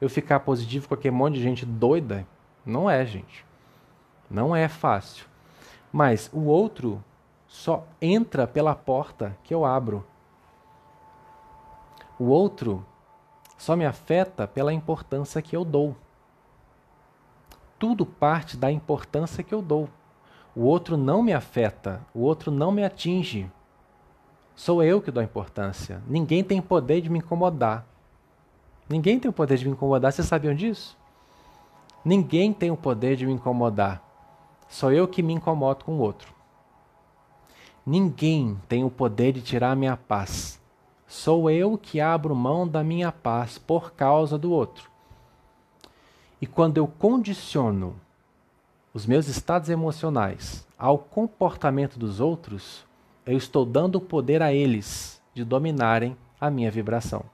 Eu 0.00 0.08
ficar 0.08 0.40
positivo 0.40 0.88
com 0.88 0.94
aquele 0.94 1.14
monte 1.14 1.34
de 1.34 1.42
gente 1.42 1.66
doida? 1.66 2.26
Não 2.64 2.88
é, 2.88 3.04
gente. 3.04 3.44
Não 4.30 4.54
é 4.54 4.68
fácil. 4.68 5.26
Mas 5.92 6.30
o 6.32 6.44
outro 6.44 7.02
só 7.46 7.84
entra 8.00 8.46
pela 8.46 8.74
porta 8.74 9.36
que 9.42 9.52
eu 9.52 9.64
abro. 9.64 10.06
O 12.18 12.24
outro 12.24 12.84
só 13.56 13.76
me 13.76 13.86
afeta 13.86 14.46
pela 14.46 14.72
importância 14.72 15.40
que 15.42 15.56
eu 15.56 15.64
dou 15.64 15.96
tudo 17.78 18.04
parte 18.04 18.56
da 18.56 18.70
importância 18.70 19.44
que 19.44 19.54
eu 19.54 19.62
dou. 19.62 19.88
O 20.54 20.62
outro 20.62 20.96
não 20.96 21.22
me 21.22 21.32
afeta, 21.32 22.00
o 22.12 22.20
outro 22.20 22.50
não 22.50 22.72
me 22.72 22.84
atinge. 22.84 23.50
Sou 24.56 24.82
eu 24.82 25.00
que 25.00 25.10
dou 25.10 25.22
importância. 25.22 26.02
Ninguém 26.08 26.42
tem 26.42 26.60
poder 26.60 27.00
de 27.00 27.08
me 27.08 27.20
incomodar. 27.20 27.86
Ninguém 28.88 29.20
tem 29.20 29.28
o 29.28 29.32
poder 29.32 29.56
de 29.56 29.66
me 29.66 29.72
incomodar. 29.72 30.12
Vocês 30.12 30.26
sabiam 30.26 30.54
disso? 30.54 30.98
Ninguém 32.04 32.52
tem 32.52 32.70
o 32.70 32.76
poder 32.76 33.14
de 33.14 33.24
me 33.24 33.32
incomodar. 33.32 34.02
Sou 34.68 34.92
eu 34.92 35.06
que 35.06 35.22
me 35.22 35.32
incomodo 35.32 35.84
com 35.84 35.92
o 35.92 36.00
outro. 36.00 36.34
Ninguém 37.86 38.60
tem 38.68 38.82
o 38.82 38.90
poder 38.90 39.32
de 39.32 39.40
tirar 39.40 39.70
a 39.70 39.76
minha 39.76 39.96
paz. 39.96 40.60
Sou 41.08 41.50
eu 41.50 41.78
que 41.78 42.02
abro 42.02 42.36
mão 42.36 42.68
da 42.68 42.84
minha 42.84 43.10
paz 43.10 43.56
por 43.56 43.92
causa 43.92 44.36
do 44.36 44.52
outro. 44.52 44.90
E 46.38 46.46
quando 46.46 46.76
eu 46.76 46.86
condiciono 46.86 47.98
os 48.92 49.06
meus 49.06 49.26
estados 49.26 49.70
emocionais 49.70 50.66
ao 50.76 50.98
comportamento 50.98 51.98
dos 51.98 52.20
outros, 52.20 52.84
eu 53.24 53.38
estou 53.38 53.64
dando 53.64 53.98
poder 54.02 54.42
a 54.42 54.52
eles 54.52 55.18
de 55.32 55.44
dominarem 55.44 56.14
a 56.38 56.50
minha 56.50 56.70
vibração. 56.70 57.24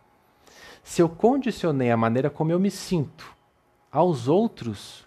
Se 0.85 1.03
eu 1.03 1.09
condicionei 1.09 1.91
a 1.91 1.97
maneira 1.97 2.31
como 2.31 2.53
eu 2.53 2.61
me 2.61 2.71
sinto 2.71 3.35
aos 3.91 4.29
outros, 4.29 5.05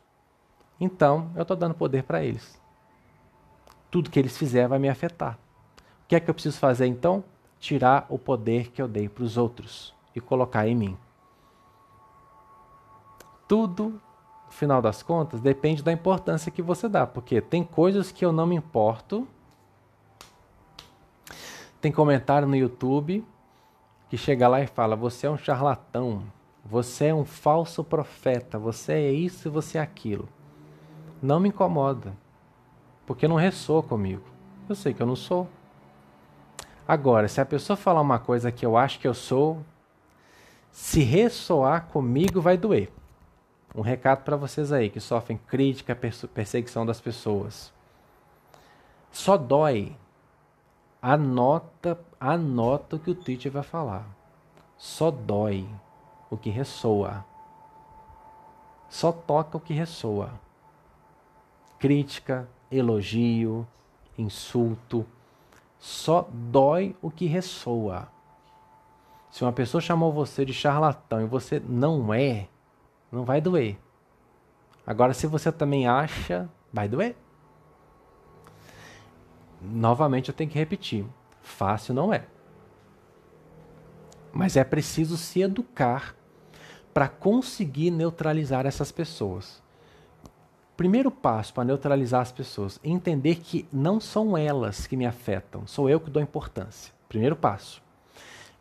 então 0.78 1.32
eu 1.38 1.44
estou 1.44 1.56
dando 1.56 1.74
poder 1.74 2.04
para 2.04 2.22
eles. 2.22 2.60
Tudo 3.90 4.10
que 4.10 4.20
eles 4.20 4.38
fizerem 4.38 4.68
vai 4.68 4.78
me 4.78 4.90
afetar. 4.90 5.40
O 6.04 6.08
que 6.10 6.18
é 6.18 6.20
que 6.20 6.30
eu 6.30 6.34
preciso 6.34 6.58
fazer 6.58 6.86
então? 6.86 7.24
Tirar 7.60 8.06
o 8.10 8.18
poder 8.20 8.72
que 8.72 8.82
eu 8.82 8.88
dei 8.88 9.10
para 9.10 9.24
os 9.24 9.38
outros 9.38 9.94
e 10.16 10.22
colocar 10.22 10.68
em 10.68 10.76
mim 10.76 10.98
tudo, 13.48 14.00
no 14.46 14.52
final 14.52 14.82
das 14.82 15.02
contas, 15.02 15.40
depende 15.40 15.82
da 15.82 15.92
importância 15.92 16.52
que 16.52 16.62
você 16.62 16.90
dá, 16.90 17.08
porque 17.08 17.40
tem 17.40 17.64
coisas 17.64 18.12
que 18.12 18.26
eu 18.26 18.32
não 18.32 18.46
me 18.46 18.56
importo. 18.56 19.28
Tem 21.80 21.92
comentário 21.92 22.48
no 22.48 22.56
YouTube 22.56 23.26
que 24.10 24.18
chega 24.18 24.48
lá 24.48 24.62
e 24.62 24.68
fala: 24.68 24.96
Você 24.96 25.28
é 25.28 25.30
um 25.30 25.38
charlatão, 25.38 26.24
você 26.66 27.08
é 27.08 27.16
um 27.16 27.26
falso 27.26 27.84
profeta, 27.84 28.60
você 28.60 28.94
é 28.94 29.12
isso 29.12 29.48
e 29.48 29.52
você 29.52 29.78
é 29.78 29.82
aquilo. 29.82 30.28
Não 31.22 31.40
me 31.40 31.50
incomoda, 31.50 32.16
porque 33.06 33.28
não 33.28 33.36
ressoa 33.36 33.82
comigo. 33.82 34.24
Eu 34.68 34.76
sei 34.76 34.94
que 34.94 35.02
eu 35.02 35.08
não 35.08 35.16
sou. 35.16 35.48
Agora, 36.88 37.28
se 37.28 37.42
a 37.42 37.46
pessoa 37.46 37.76
falar 37.76 38.00
uma 38.00 38.18
coisa 38.18 38.52
que 38.52 38.66
eu 38.66 38.78
acho 38.78 39.00
que 39.00 39.08
eu 39.08 39.14
sou, 39.14 39.62
se 40.72 41.04
ressoar 41.04 41.88
comigo, 41.88 42.40
vai 42.40 42.56
doer. 42.56 42.90
Um 43.76 43.82
recado 43.82 44.24
para 44.24 44.38
vocês 44.38 44.72
aí 44.72 44.90
que 44.90 45.00
sofrem 45.00 45.38
crítica, 45.38 45.96
perseguição 46.34 46.86
das 46.86 47.02
pessoas. 47.02 47.74
Só 49.12 49.36
dói. 49.36 49.96
Anota, 51.02 52.00
anota 52.20 52.96
o 52.96 53.00
que 53.00 53.12
o 53.12 53.16
teacher 53.16 53.52
vai 53.52 53.64
falar. 53.64 54.08
Só 54.78 55.12
dói 55.12 55.68
o 56.30 56.38
que 56.38 56.50
ressoa. 56.50 57.26
Só 58.90 59.12
toca 59.12 59.58
o 59.58 59.60
que 59.62 59.74
ressoa. 59.74 60.32
Crítica, 61.78 62.48
elogio, 62.72 63.68
insulto, 64.18 65.06
só 65.80 66.28
dói 66.32 66.96
o 67.02 67.12
que 67.12 67.26
ressoa. 67.26 68.10
Se 69.30 69.44
uma 69.44 69.52
pessoa 69.52 69.82
chamou 69.82 70.12
você 70.12 70.44
de 70.44 70.54
charlatão 70.54 71.22
e 71.22 71.26
você 71.26 71.60
não 71.60 72.14
é, 72.14 72.48
não 73.12 73.24
vai 73.24 73.40
doer. 73.40 73.78
Agora, 74.86 75.14
se 75.14 75.28
você 75.28 75.52
também 75.52 75.88
acha, 75.88 76.50
vai 76.72 76.88
doer. 76.88 77.16
Novamente, 79.62 80.30
eu 80.30 80.36
tenho 80.36 80.50
que 80.50 80.58
repetir: 80.58 81.06
fácil 81.42 81.94
não 81.94 82.14
é. 82.14 82.26
Mas 84.32 84.56
é 84.56 84.64
preciso 84.64 85.18
se 85.18 85.42
educar 85.42 86.16
para 86.94 87.08
conseguir 87.08 87.92
neutralizar 87.92 88.66
essas 88.66 88.92
pessoas. 88.92 89.62
Primeiro 90.78 91.10
passo 91.10 91.56
para 91.56 91.64
neutralizar 91.64 92.22
as 92.22 92.32
pessoas: 92.32 92.80
entender 92.84 93.38
que 93.38 93.68
não 93.74 94.00
são 94.00 94.38
elas 94.38 94.86
que 94.86 94.96
me 94.96 95.08
afetam, 95.08 95.66
sou 95.66 95.90
eu 95.90 96.00
que 96.00 96.12
dou 96.12 96.22
importância. 96.22 96.94
Primeiro 97.10 97.36
passo. 97.36 97.82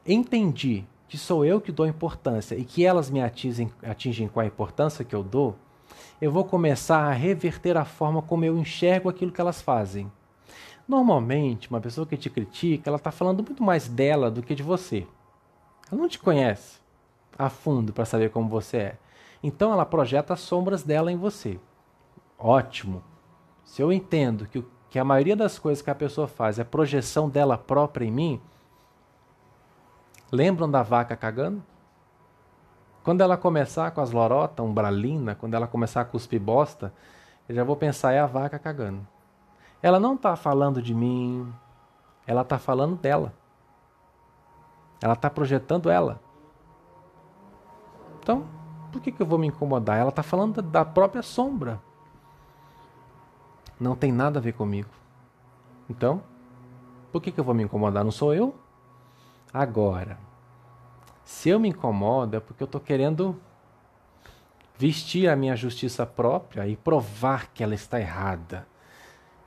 Entendi 0.07 0.85
que 1.09 1.19
sou 1.19 1.45
eu 1.45 1.61
que 1.61 1.71
dou 1.71 1.87
importância 1.87 2.55
e 2.55 2.65
que 2.65 2.87
elas 2.87 3.11
me 3.11 3.21
atingem, 3.21 3.71
atingem 3.83 4.29
com 4.29 4.41
a 4.41 4.47
importância 4.47 5.05
que 5.05 5.15
eu 5.15 5.23
dou, 5.23 5.57
eu 6.21 6.33
vou 6.33 6.45
começar 6.45 7.01
a 7.01 7.13
reverter 7.13 7.77
a 7.77 7.85
forma 7.85 8.23
como 8.23 8.45
eu 8.45 8.57
enxergo 8.57 9.11
aquilo 9.11 9.31
que 9.31 9.41
elas 9.41 9.61
fazem. 9.61 10.11
Normalmente, 10.89 11.69
uma 11.69 11.81
pessoa 11.81 12.07
que 12.07 12.17
te 12.17 12.31
critica, 12.31 12.89
ela 12.89 12.97
está 12.97 13.11
falando 13.11 13.43
muito 13.43 13.63
mais 13.63 13.89
dela 13.89 14.31
do 14.31 14.43
que 14.43 14.55
de 14.55 14.63
você. 14.63 15.07
Ela 15.91 16.01
não 16.01 16.09
te 16.09 16.19
conhece 16.19 16.79
a 17.39 17.51
fundo 17.51 17.93
para 17.93 18.07
saber 18.07 18.31
como 18.31 18.49
você 18.49 18.77
é. 18.79 18.97
Então 19.43 19.71
ela 19.73 19.85
projeta 19.85 20.33
as 20.33 20.41
sombras 20.41 20.83
dela 20.83 21.13
em 21.13 21.17
você. 21.17 21.61
Ótimo. 22.39 23.03
Se 23.65 23.83
eu 23.83 23.93
entendo 23.93 24.47
que, 24.47 24.65
que 24.91 24.99
a 24.99 25.05
maioria 25.05 25.37
das 25.37 25.59
coisas 25.59 25.83
que 25.83 25.91
a 25.91 25.95
pessoa 25.95 26.29
faz 26.29 26.59
é 26.59 26.65
projeção 26.65 27.29
dela 27.29 27.59
própria 27.59 28.05
em 28.05 28.11
mim, 28.11 28.41
Lembram 30.31 30.69
da 30.69 30.83
vaca 30.83 31.17
cagando? 31.17 31.63
Quando 33.05 33.21
ela 33.21 33.37
começar 33.37 33.93
com 33.93 34.01
as 34.01 34.11
lorotas, 34.11 34.65
umbralina, 34.65 35.37
quando 35.37 35.55
ela 35.55 35.69
começar 35.69 36.01
a 36.01 36.05
cuspir 36.05 36.41
bosta, 36.41 36.93
eu 37.49 37.55
já 37.55 37.63
vou 37.63 37.77
pensar, 37.77 38.13
é 38.13 38.19
a 38.19 38.27
vaca 38.27 38.59
cagando. 38.59 39.07
Ela 39.81 40.01
não 40.01 40.15
está 40.15 40.35
falando 40.35 40.83
de 40.83 40.93
mim, 40.93 41.53
ela 42.27 42.43
está 42.43 42.59
falando 42.59 42.97
dela. 42.97 43.33
Ela 45.01 45.13
está 45.13 45.31
projetando 45.31 45.89
ela. 45.89 46.21
Então, 48.21 48.45
por 48.91 49.01
que, 49.01 49.13
que 49.13 49.23
eu 49.23 49.27
vou 49.27 49.39
me 49.39 49.47
incomodar? 49.47 49.99
Ela 49.99 50.09
está 50.09 50.25
falando 50.25 50.61
da 50.61 50.85
própria 50.85 51.23
sombra. 51.23 51.81
Não 53.79 53.95
tem 53.95 54.11
nada 54.11 54.39
a 54.39 54.43
ver 54.43 54.53
comigo. 54.53 54.89
Então, 55.89 56.23
por 57.13 57.21
que, 57.21 57.31
que 57.31 57.39
eu 57.39 57.45
vou 57.45 57.55
me 57.55 57.63
incomodar? 57.63 58.05
Não 58.05 58.11
sou 58.11 58.35
eu? 58.35 58.55
Agora, 59.53 60.19
se 61.25 61.49
eu 61.49 61.59
me 61.59 61.69
incomodo 61.69 62.37
é 62.37 62.41
porque 62.41 62.63
eu 62.63 62.67
estou 62.67 62.81
querendo 62.81 63.41
vestir 64.79 65.29
a 65.29 65.37
minha 65.37 65.57
justiça 65.57 66.07
própria 66.07 66.67
e 66.69 66.77
provar 66.77 67.51
que 67.53 67.63
ela 67.63 67.75
está 67.75 68.01
errada. 68.01 68.67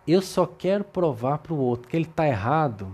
Eu 0.08 0.22
só 0.22 0.46
quero 0.46 0.84
provar 0.84 1.38
para 1.40 1.54
o 1.54 1.58
outro 1.58 1.88
que 1.88 1.96
ele 1.96 2.06
está 2.06 2.28
errado 2.28 2.92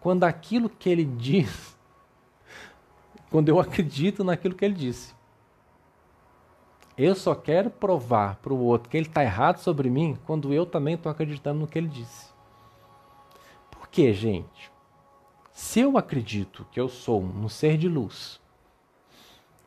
quando 0.00 0.24
aquilo 0.24 0.68
que 0.68 0.88
ele 0.88 1.04
diz, 1.04 1.76
quando 3.30 3.48
eu 3.48 3.58
acredito 3.58 4.22
naquilo 4.22 4.54
que 4.54 4.64
ele 4.64 4.74
disse. 4.74 5.15
Eu 6.98 7.14
só 7.14 7.34
quero 7.34 7.68
provar 7.68 8.36
para 8.36 8.54
o 8.54 8.58
outro 8.58 8.88
que 8.88 8.96
ele 8.96 9.06
está 9.06 9.22
errado 9.22 9.58
sobre 9.58 9.90
mim 9.90 10.16
quando 10.24 10.52
eu 10.52 10.64
também 10.64 10.94
estou 10.94 11.12
acreditando 11.12 11.60
no 11.60 11.66
que 11.66 11.78
ele 11.78 11.88
disse. 11.88 12.32
Por 13.70 13.88
quê, 13.88 14.14
gente? 14.14 14.72
Se 15.52 15.80
eu 15.80 15.98
acredito 15.98 16.66
que 16.70 16.80
eu 16.80 16.88
sou 16.88 17.22
um 17.22 17.48
ser 17.48 17.76
de 17.76 17.88
luz, 17.88 18.40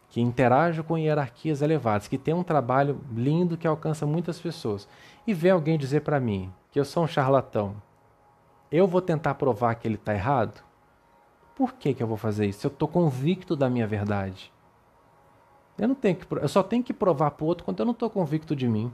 que 0.10 0.20
interajo 0.20 0.84
com 0.84 0.98
hierarquias 0.98 1.62
elevadas, 1.62 2.08
que 2.08 2.18
tem 2.18 2.34
um 2.34 2.44
trabalho 2.44 3.00
lindo 3.14 3.58
que 3.58 3.68
alcança 3.68 4.08
muitas 4.08 4.40
pessoas, 4.40 4.88
e 5.26 5.34
vem 5.34 5.52
alguém 5.52 5.78
dizer 5.78 6.02
para 6.02 6.20
mim 6.20 6.52
que 6.72 6.80
eu 6.80 6.86
sou 6.86 7.04
um 7.04 7.08
charlatão, 7.08 7.76
eu 8.72 8.88
vou 8.88 9.02
tentar 9.02 9.36
provar 9.36 9.76
que 9.76 9.88
ele 9.88 9.96
está 9.96 10.14
errado? 10.14 10.64
Por 11.56 11.74
que, 11.74 11.94
que 11.94 12.02
eu 12.02 12.08
vou 12.08 12.18
fazer 12.18 12.48
isso? 12.48 12.66
Eu 12.66 12.70
estou 12.70 12.88
convicto 12.88 13.56
da 13.56 13.70
minha 13.70 13.86
verdade. 13.86 14.52
Eu 15.80 15.88
não 15.88 15.96
tenho 15.96 16.18
que, 16.18 16.28
eu 16.36 16.48
só 16.48 16.62
tenho 16.62 16.84
que 16.84 16.94
provar 16.94 17.32
para 17.32 17.44
o 17.44 17.48
outro 17.48 17.64
quando 17.64 17.80
eu 17.80 17.86
não 17.86 17.94
estou 17.94 18.10
convicto 18.10 18.56
de 18.56 18.68
mim. 18.68 18.92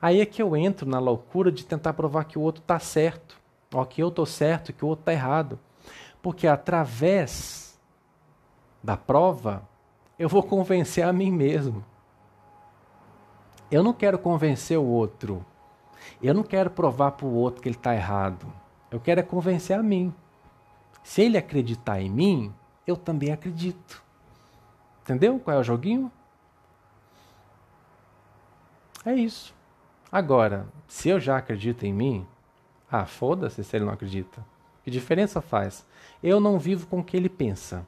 Aí 0.00 0.20
é 0.20 0.26
que 0.26 0.42
eu 0.42 0.56
entro 0.56 0.88
na 0.88 0.98
loucura 0.98 1.52
de 1.52 1.64
tentar 1.64 1.92
provar 1.92 2.24
que 2.24 2.38
o 2.38 2.42
outro 2.42 2.62
está 2.62 2.78
certo, 2.78 3.40
ó, 3.72 3.84
que 3.84 4.02
eu 4.02 4.08
estou 4.08 4.26
certo, 4.26 4.72
que 4.72 4.84
o 4.84 4.88
outro 4.88 5.02
está 5.02 5.12
errado, 5.12 5.58
porque 6.22 6.46
através 6.46 7.78
da 8.82 8.96
prova 8.96 9.62
eu 10.18 10.28
vou 10.28 10.42
convencer 10.42 11.04
a 11.04 11.12
mim 11.12 11.30
mesmo. 11.30 11.84
Eu 13.70 13.82
não 13.82 13.92
quero 13.92 14.18
convencer 14.18 14.78
o 14.78 14.84
outro. 14.84 15.44
Eu 16.22 16.32
não 16.32 16.42
quero 16.42 16.70
provar 16.70 17.12
para 17.12 17.26
o 17.26 17.34
outro 17.34 17.60
que 17.60 17.68
ele 17.68 17.76
está 17.76 17.94
errado. 17.94 18.46
Eu 18.90 19.00
quero 19.00 19.20
é 19.20 19.22
convencer 19.22 19.76
a 19.78 19.82
mim. 19.82 20.14
Se 21.02 21.22
ele 21.22 21.36
acreditar 21.36 22.00
em 22.00 22.08
mim, 22.08 22.54
eu 22.86 22.96
também 22.96 23.32
acredito. 23.32 24.05
Entendeu 25.06 25.38
qual 25.38 25.56
é 25.56 25.60
o 25.60 25.62
joguinho? 25.62 26.10
É 29.04 29.14
isso. 29.14 29.54
Agora, 30.10 30.66
se 30.88 31.08
eu 31.08 31.20
já 31.20 31.36
acredito 31.36 31.86
em 31.86 31.92
mim, 31.92 32.26
ah, 32.90 33.06
foda-se 33.06 33.62
se 33.62 33.76
ele 33.76 33.84
não 33.84 33.92
acredita. 33.92 34.44
Que 34.82 34.90
diferença 34.90 35.40
faz? 35.40 35.86
Eu 36.20 36.40
não 36.40 36.58
vivo 36.58 36.88
com 36.88 36.98
o 36.98 37.04
que 37.04 37.16
ele 37.16 37.28
pensa. 37.28 37.86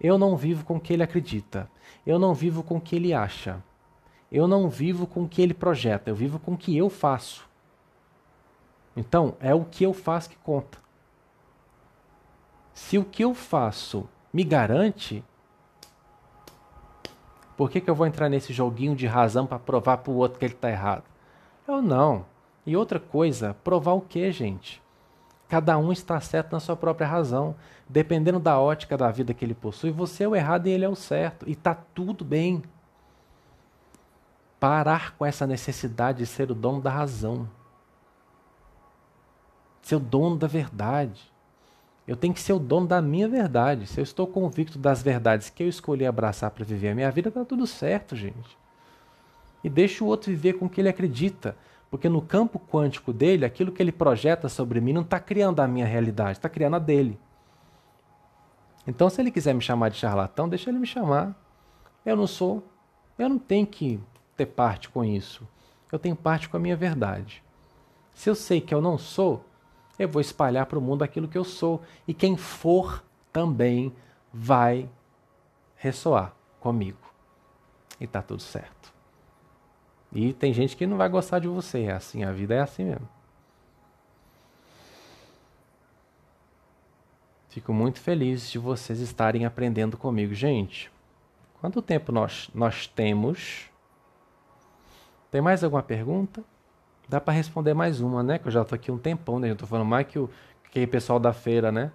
Eu 0.00 0.16
não 0.16 0.36
vivo 0.36 0.64
com 0.64 0.76
o 0.76 0.80
que 0.80 0.92
ele 0.92 1.02
acredita. 1.02 1.68
Eu 2.06 2.16
não 2.16 2.32
vivo 2.32 2.62
com 2.62 2.76
o 2.76 2.80
que 2.80 2.94
ele 2.94 3.12
acha. 3.12 3.60
Eu 4.30 4.46
não 4.46 4.68
vivo 4.68 5.04
com 5.04 5.24
o 5.24 5.28
que 5.28 5.42
ele 5.42 5.52
projeta. 5.52 6.10
Eu 6.10 6.14
vivo 6.14 6.38
com 6.38 6.52
o 6.52 6.56
que 6.56 6.76
eu 6.76 6.88
faço. 6.88 7.44
Então, 8.96 9.36
é 9.40 9.52
o 9.52 9.64
que 9.64 9.82
eu 9.82 9.92
faço 9.92 10.30
que 10.30 10.36
conta. 10.36 10.78
Se 12.72 12.98
o 12.98 13.04
que 13.04 13.24
eu 13.24 13.34
faço 13.34 14.08
me 14.32 14.44
garante, 14.44 15.24
por 17.56 17.70
que, 17.70 17.80
que 17.80 17.88
eu 17.88 17.94
vou 17.94 18.06
entrar 18.06 18.28
nesse 18.28 18.52
joguinho 18.52 18.94
de 18.94 19.06
razão 19.06 19.46
para 19.46 19.58
provar 19.58 19.98
para 19.98 20.12
o 20.12 20.16
outro 20.16 20.38
que 20.38 20.44
ele 20.44 20.54
está 20.54 20.70
errado? 20.70 21.04
Eu 21.66 21.80
não. 21.80 22.26
E 22.66 22.76
outra 22.76 23.00
coisa, 23.00 23.56
provar 23.64 23.92
o 23.92 24.00
que, 24.00 24.30
gente? 24.30 24.82
Cada 25.48 25.78
um 25.78 25.92
está 25.92 26.20
certo 26.20 26.52
na 26.52 26.60
sua 26.60 26.76
própria 26.76 27.06
razão. 27.06 27.54
Dependendo 27.88 28.40
da 28.40 28.58
ótica 28.58 28.96
da 28.96 29.10
vida 29.10 29.32
que 29.32 29.44
ele 29.44 29.54
possui, 29.54 29.90
você 29.90 30.24
é 30.24 30.28
o 30.28 30.34
errado 30.34 30.66
e 30.66 30.70
ele 30.70 30.84
é 30.84 30.88
o 30.88 30.96
certo. 30.96 31.48
E 31.48 31.52
está 31.52 31.74
tudo 31.74 32.24
bem. 32.24 32.62
Parar 34.58 35.16
com 35.16 35.24
essa 35.24 35.46
necessidade 35.46 36.18
de 36.18 36.26
ser 36.26 36.50
o 36.50 36.54
dono 36.54 36.80
da 36.80 36.90
razão. 36.90 37.48
Ser 39.80 39.96
o 39.96 40.00
dono 40.00 40.36
da 40.36 40.48
verdade. 40.48 41.32
Eu 42.06 42.16
tenho 42.16 42.32
que 42.32 42.40
ser 42.40 42.52
o 42.52 42.58
dono 42.58 42.86
da 42.86 43.02
minha 43.02 43.28
verdade. 43.28 43.86
Se 43.86 43.98
eu 43.98 44.04
estou 44.04 44.26
convicto 44.26 44.78
das 44.78 45.02
verdades 45.02 45.50
que 45.50 45.62
eu 45.62 45.68
escolhi 45.68 46.06
abraçar 46.06 46.50
para 46.52 46.64
viver 46.64 46.90
a 46.90 46.94
minha 46.94 47.10
vida, 47.10 47.28
está 47.28 47.44
tudo 47.44 47.66
certo, 47.66 48.14
gente. 48.14 48.56
E 49.64 49.68
deixa 49.68 50.04
o 50.04 50.06
outro 50.06 50.30
viver 50.30 50.54
com 50.54 50.66
o 50.66 50.68
que 50.68 50.80
ele 50.80 50.88
acredita. 50.88 51.56
Porque 51.90 52.08
no 52.08 52.22
campo 52.22 52.60
quântico 52.60 53.12
dele, 53.12 53.44
aquilo 53.44 53.72
que 53.72 53.82
ele 53.82 53.90
projeta 53.90 54.48
sobre 54.48 54.80
mim 54.80 54.92
não 54.92 55.02
está 55.02 55.18
criando 55.18 55.60
a 55.60 55.66
minha 55.66 55.86
realidade, 55.86 56.38
está 56.38 56.48
criando 56.48 56.76
a 56.76 56.78
dele. 56.78 57.18
Então, 58.86 59.10
se 59.10 59.20
ele 59.20 59.32
quiser 59.32 59.54
me 59.54 59.60
chamar 59.60 59.88
de 59.88 59.96
charlatão, 59.96 60.48
deixa 60.48 60.70
ele 60.70 60.78
me 60.78 60.86
chamar. 60.86 61.34
Eu 62.04 62.14
não 62.14 62.26
sou. 62.26 62.62
Eu 63.18 63.28
não 63.28 63.38
tenho 63.38 63.66
que 63.66 63.98
ter 64.36 64.46
parte 64.46 64.88
com 64.88 65.04
isso. 65.04 65.46
Eu 65.90 65.98
tenho 65.98 66.14
parte 66.14 66.48
com 66.48 66.56
a 66.56 66.60
minha 66.60 66.76
verdade. 66.76 67.42
Se 68.14 68.30
eu 68.30 68.34
sei 68.34 68.60
que 68.60 68.74
eu 68.74 68.80
não 68.80 68.96
sou, 68.96 69.44
eu 69.98 70.08
vou 70.08 70.20
espalhar 70.20 70.66
para 70.66 70.78
o 70.78 70.82
mundo 70.82 71.02
aquilo 71.02 71.28
que 71.28 71.38
eu 71.38 71.44
sou. 71.44 71.82
E 72.06 72.12
quem 72.12 72.36
for 72.36 73.02
também 73.32 73.94
vai 74.32 74.88
ressoar 75.76 76.34
comigo. 76.60 76.98
E 78.00 78.04
está 78.04 78.20
tudo 78.20 78.42
certo. 78.42 78.92
E 80.12 80.32
tem 80.32 80.52
gente 80.52 80.76
que 80.76 80.86
não 80.86 80.96
vai 80.96 81.08
gostar 81.08 81.38
de 81.38 81.48
você. 81.48 81.84
É 81.84 81.92
assim, 81.92 82.24
a 82.24 82.32
vida 82.32 82.54
é 82.54 82.60
assim 82.60 82.84
mesmo. 82.84 83.08
Fico 87.48 87.72
muito 87.72 88.00
feliz 88.00 88.50
de 88.50 88.58
vocês 88.58 89.00
estarem 89.00 89.46
aprendendo 89.46 89.96
comigo. 89.96 90.34
Gente, 90.34 90.90
quanto 91.58 91.80
tempo 91.80 92.12
nós, 92.12 92.50
nós 92.54 92.86
temos? 92.86 93.70
Tem 95.30 95.40
mais 95.40 95.64
alguma 95.64 95.82
pergunta? 95.82 96.44
Dá 97.08 97.20
para 97.20 97.32
responder 97.34 97.74
mais 97.74 98.00
uma, 98.00 98.22
né? 98.22 98.38
Que 98.38 98.48
eu 98.48 98.52
já 98.52 98.64
tô 98.64 98.74
aqui 98.74 98.90
um 98.90 98.98
tempão, 98.98 99.38
né? 99.38 99.50
Eu 99.50 99.56
tô 99.56 99.66
falando 99.66 99.86
mais 99.86 100.06
que 100.06 100.18
o 100.18 100.28
que 100.70 100.84
o 100.84 100.88
pessoal 100.88 101.18
da 101.18 101.32
feira, 101.32 101.72
né? 101.72 101.90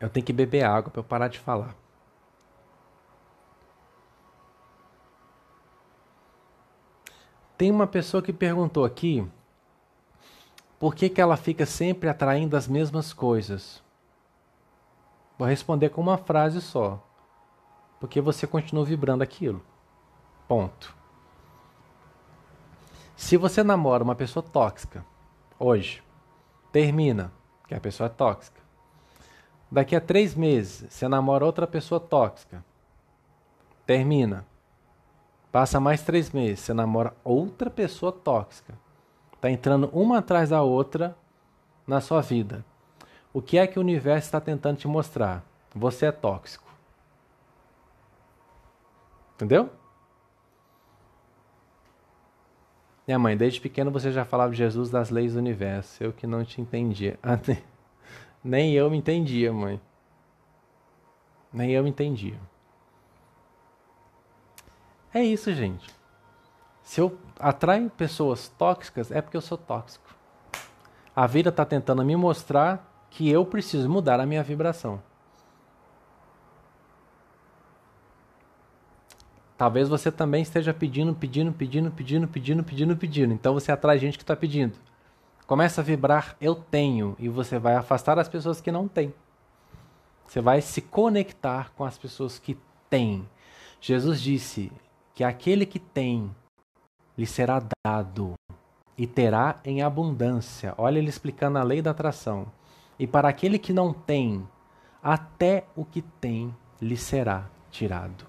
Eu 0.00 0.08
tenho 0.08 0.24
que 0.24 0.32
beber 0.32 0.64
água 0.64 0.90
para 0.90 1.00
eu 1.00 1.04
parar 1.04 1.28
de 1.28 1.38
falar. 1.38 1.74
Tem 7.56 7.70
uma 7.70 7.86
pessoa 7.86 8.22
que 8.22 8.32
perguntou 8.32 8.84
aqui 8.84 9.24
por 10.78 10.94
que, 10.94 11.08
que 11.08 11.20
ela 11.20 11.36
fica 11.36 11.66
sempre 11.66 12.08
atraindo 12.08 12.56
as 12.56 12.68
mesmas 12.68 13.12
coisas. 13.12 13.82
Vou 15.38 15.46
responder 15.46 15.90
com 15.90 16.00
uma 16.00 16.18
frase 16.18 16.60
só. 16.60 17.00
Porque 18.00 18.20
você 18.20 18.46
continua 18.46 18.84
vibrando 18.84 19.22
aquilo. 19.22 19.62
Ponto. 20.48 20.96
Se 23.16 23.36
você 23.36 23.62
namora 23.62 24.02
uma 24.02 24.14
pessoa 24.14 24.42
tóxica 24.42 25.04
hoje, 25.58 26.02
termina, 26.72 27.32
que 27.66 27.74
a 27.74 27.80
pessoa 27.80 28.06
é 28.06 28.10
tóxica. 28.10 28.60
Daqui 29.70 29.94
a 29.94 30.00
três 30.00 30.34
meses, 30.34 30.86
você 30.88 31.06
namora 31.06 31.44
outra 31.44 31.66
pessoa 31.66 32.00
tóxica, 32.00 32.64
termina. 33.84 34.46
Passa 35.52 35.80
mais 35.80 36.02
três 36.02 36.30
meses, 36.30 36.60
você 36.60 36.72
namora 36.72 37.14
outra 37.24 37.68
pessoa 37.68 38.12
tóxica. 38.12 38.74
Está 39.34 39.50
entrando 39.50 39.90
uma 39.92 40.18
atrás 40.18 40.50
da 40.50 40.62
outra 40.62 41.16
na 41.86 42.00
sua 42.00 42.20
vida. 42.20 42.64
O 43.32 43.42
que 43.42 43.58
é 43.58 43.66
que 43.66 43.78
o 43.78 43.82
universo 43.82 44.26
está 44.26 44.40
tentando 44.40 44.78
te 44.78 44.88
mostrar? 44.88 45.44
Você 45.74 46.06
é 46.06 46.12
tóxico. 46.12 46.68
Entendeu? 49.34 49.70
Minha 53.06 53.18
mãe, 53.18 53.36
desde 53.36 53.60
pequeno 53.60 53.90
você 53.90 54.10
já 54.12 54.24
falava 54.24 54.50
de 54.50 54.58
Jesus 54.58 54.90
das 54.90 55.10
leis 55.10 55.34
do 55.34 55.38
universo. 55.38 56.02
Eu 56.02 56.12
que 56.12 56.26
não 56.26 56.44
te 56.44 56.60
entendia. 56.60 57.18
Nem 58.42 58.72
eu 58.72 58.90
me 58.90 58.98
entendia, 58.98 59.52
mãe. 59.52 59.80
Nem 61.52 61.70
eu 61.70 61.82
me 61.82 61.90
entendia. 61.90 62.38
É 65.12 65.22
isso, 65.22 65.52
gente. 65.54 65.88
Se 66.82 67.00
eu 67.00 67.18
atraio 67.38 67.90
pessoas 67.90 68.48
tóxicas, 68.48 69.10
é 69.10 69.20
porque 69.20 69.36
eu 69.36 69.42
sou 69.42 69.56
tóxico. 69.56 70.14
A 71.14 71.26
vida 71.26 71.48
está 71.48 71.64
tentando 71.64 72.04
me 72.04 72.16
mostrar 72.16 72.87
que 73.10 73.28
eu 73.28 73.44
preciso 73.44 73.88
mudar 73.88 74.20
a 74.20 74.26
minha 74.26 74.42
vibração. 74.42 75.00
Talvez 79.56 79.88
você 79.88 80.12
também 80.12 80.42
esteja 80.42 80.72
pedindo, 80.72 81.12
pedindo, 81.14 81.52
pedindo, 81.52 81.90
pedindo, 81.90 82.28
pedindo, 82.28 82.62
pedindo, 82.62 82.96
pedindo. 82.96 83.34
Então 83.34 83.54
você 83.54 83.72
atrai 83.72 83.98
gente 83.98 84.16
que 84.16 84.22
está 84.22 84.36
pedindo. 84.36 84.78
Começa 85.48 85.80
a 85.80 85.84
vibrar 85.84 86.36
eu 86.40 86.54
tenho 86.54 87.16
e 87.18 87.28
você 87.28 87.58
vai 87.58 87.74
afastar 87.74 88.18
as 88.18 88.28
pessoas 88.28 88.60
que 88.60 88.70
não 88.70 88.86
têm. 88.86 89.12
Você 90.26 90.40
vai 90.40 90.60
se 90.60 90.80
conectar 90.80 91.72
com 91.74 91.84
as 91.84 91.98
pessoas 91.98 92.38
que 92.38 92.56
têm. 92.88 93.28
Jesus 93.80 94.20
disse 94.20 94.70
que 95.14 95.24
aquele 95.24 95.66
que 95.66 95.78
tem 95.78 96.30
lhe 97.16 97.26
será 97.26 97.60
dado 97.84 98.34
e 98.96 99.06
terá 99.06 99.58
em 99.64 99.82
abundância. 99.82 100.72
Olha 100.78 100.98
ele 100.98 101.08
explicando 101.08 101.58
a 101.58 101.64
lei 101.64 101.82
da 101.82 101.90
atração. 101.90 102.46
E 102.98 103.06
para 103.06 103.28
aquele 103.28 103.58
que 103.58 103.72
não 103.72 103.92
tem, 103.92 104.46
até 105.02 105.66
o 105.76 105.84
que 105.84 106.02
tem 106.02 106.54
lhe 106.80 106.96
será 106.96 107.48
tirado. 107.70 108.26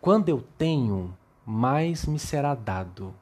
Quando 0.00 0.28
eu 0.28 0.42
tenho, 0.58 1.16
mais 1.46 2.06
me 2.06 2.18
será 2.18 2.54
dado. 2.54 3.14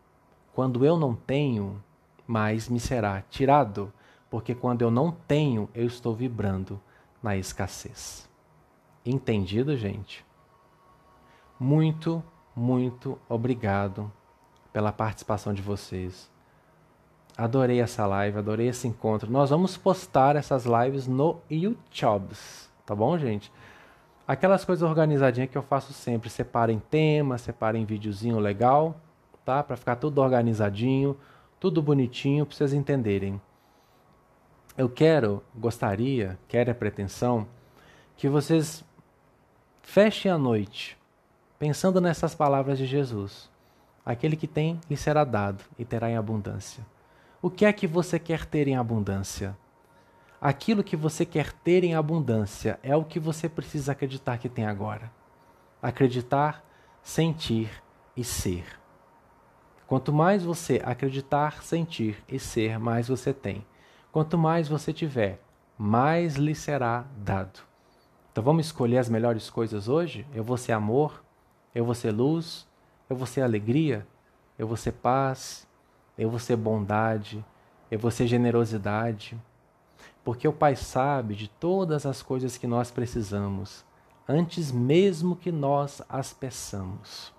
Quando 0.55 0.85
eu 0.85 0.99
não 0.99 1.15
tenho, 1.15 1.83
mais 2.27 2.69
me 2.69 2.81
será 2.81 3.23
tirado. 3.29 3.93
Porque 4.31 4.55
quando 4.55 4.83
eu 4.83 4.91
não 4.91 5.11
tenho, 5.11 5.69
eu 5.75 5.85
estou 5.85 6.15
vibrando 6.15 6.81
na 7.23 7.37
escassez. 7.37 8.29
Entendido, 9.05 9.77
gente? 9.77 10.25
Muito, 11.59 12.23
muito 12.57 13.19
obrigado 13.29 14.11
pela 14.73 14.93
participação 14.93 15.53
de 15.53 15.61
vocês. 15.61 16.31
Adorei 17.41 17.81
essa 17.81 18.07
live, 18.07 18.37
adorei 18.37 18.69
esse 18.69 18.87
encontro. 18.87 19.31
Nós 19.31 19.49
vamos 19.49 19.75
postar 19.75 20.37
essas 20.37 20.67
lives 20.67 21.07
no 21.07 21.41
YouTube, 21.51 22.35
tá 22.85 22.95
bom, 22.95 23.17
gente? 23.17 23.51
Aquelas 24.29 24.63
coisas 24.63 24.87
organizadinhas 24.87 25.49
que 25.49 25.57
eu 25.57 25.63
faço 25.63 25.95
sempre, 25.95 26.29
separem 26.29 26.79
tema, 26.91 27.39
separem 27.39 27.87
videozinho 27.87 28.39
legal, 28.39 28.95
tá? 29.43 29.63
Para 29.63 29.79
ficar 29.79 29.97
tudo 29.97 30.21
organizadinho, 30.21 31.17
tudo 31.59 31.81
bonitinho, 31.81 32.45
para 32.45 32.55
vocês 32.55 32.75
entenderem. 32.75 33.41
Eu 34.77 34.91
quero, 34.91 35.43
gostaria, 35.57 36.39
quero 36.47 36.71
a 36.71 36.75
pretensão, 36.75 37.49
que 38.19 38.29
vocês 38.29 38.85
fechem 39.81 40.31
a 40.31 40.37
noite 40.37 40.99
pensando 41.59 42.03
nessas 42.03 42.35
palavras 42.35 42.77
de 42.77 42.85
Jesus. 42.85 43.49
Aquele 44.05 44.37
que 44.37 44.47
tem, 44.47 44.79
lhe 44.91 44.97
será 44.97 45.25
dado 45.25 45.65
e 45.79 45.87
terá 45.87 46.11
em 46.11 46.19
abundância. 46.19 46.85
O 47.43 47.49
que 47.49 47.65
é 47.65 47.73
que 47.73 47.87
você 47.87 48.19
quer 48.19 48.45
ter 48.45 48.69
em 48.69 48.77
abundância? 48.77 49.57
Aquilo 50.39 50.85
que 50.85 50.95
você 50.95 51.25
quer 51.25 51.51
ter 51.53 51.83
em 51.85 51.95
abundância 51.95 52.79
é 52.83 52.95
o 52.95 53.03
que 53.03 53.19
você 53.19 53.49
precisa 53.49 53.93
acreditar 53.93 54.37
que 54.37 54.47
tem 54.47 54.67
agora. 54.67 55.11
Acreditar, 55.81 56.63
sentir 57.03 57.83
e 58.15 58.23
ser. 58.23 58.67
Quanto 59.87 60.13
mais 60.13 60.45
você 60.45 60.83
acreditar, 60.85 61.63
sentir 61.63 62.23
e 62.29 62.39
ser, 62.39 62.79
mais 62.79 63.09
você 63.09 63.33
tem. 63.33 63.65
Quanto 64.13 64.37
mais 64.37 64.69
você 64.69 64.93
tiver, 64.93 65.41
mais 65.79 66.37
lhe 66.37 66.55
será 66.55 67.07
dado. 67.17 67.61
Então 68.31 68.45
vamos 68.45 68.67
escolher 68.67 68.99
as 68.99 69.09
melhores 69.09 69.49
coisas 69.49 69.89
hoje? 69.89 70.27
Eu 70.35 70.45
vou 70.45 70.59
ser 70.59 70.73
amor, 70.73 71.25
eu 71.75 71.87
vou 71.87 71.95
ser 71.95 72.11
luz, 72.11 72.69
eu 73.09 73.17
vou 73.17 73.27
ser 73.27 73.41
alegria, 73.41 74.07
eu 74.59 74.67
vou 74.67 74.77
ser 74.77 74.93
paz, 74.93 75.67
eu 76.21 76.29
vou 76.29 76.39
ser 76.39 76.55
bondade, 76.55 77.43
eu 77.91 77.99
vou 77.99 78.11
ser 78.11 78.27
generosidade, 78.27 79.41
porque 80.23 80.47
o 80.47 80.53
Pai 80.53 80.77
sabe 80.77 81.35
de 81.35 81.49
todas 81.49 82.05
as 82.05 82.21
coisas 82.21 82.59
que 82.59 82.67
nós 82.67 82.91
precisamos, 82.91 83.87
antes 84.29 84.71
mesmo 84.71 85.35
que 85.35 85.51
nós 85.51 86.03
as 86.11 86.35
peçamos. 86.35 87.33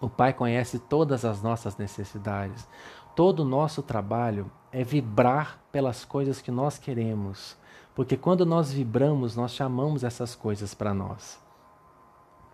O 0.00 0.10
Pai 0.10 0.32
conhece 0.32 0.80
todas 0.80 1.24
as 1.24 1.40
nossas 1.40 1.76
necessidades. 1.76 2.66
Todo 3.14 3.40
o 3.40 3.48
nosso 3.48 3.80
trabalho 3.80 4.50
é 4.72 4.82
vibrar 4.82 5.60
pelas 5.70 6.04
coisas 6.04 6.42
que 6.42 6.50
nós 6.50 6.78
queremos, 6.78 7.56
porque 7.94 8.16
quando 8.16 8.44
nós 8.44 8.72
vibramos, 8.72 9.36
nós 9.36 9.52
chamamos 9.52 10.02
essas 10.02 10.34
coisas 10.34 10.74
para 10.74 10.92
nós. 10.92 11.40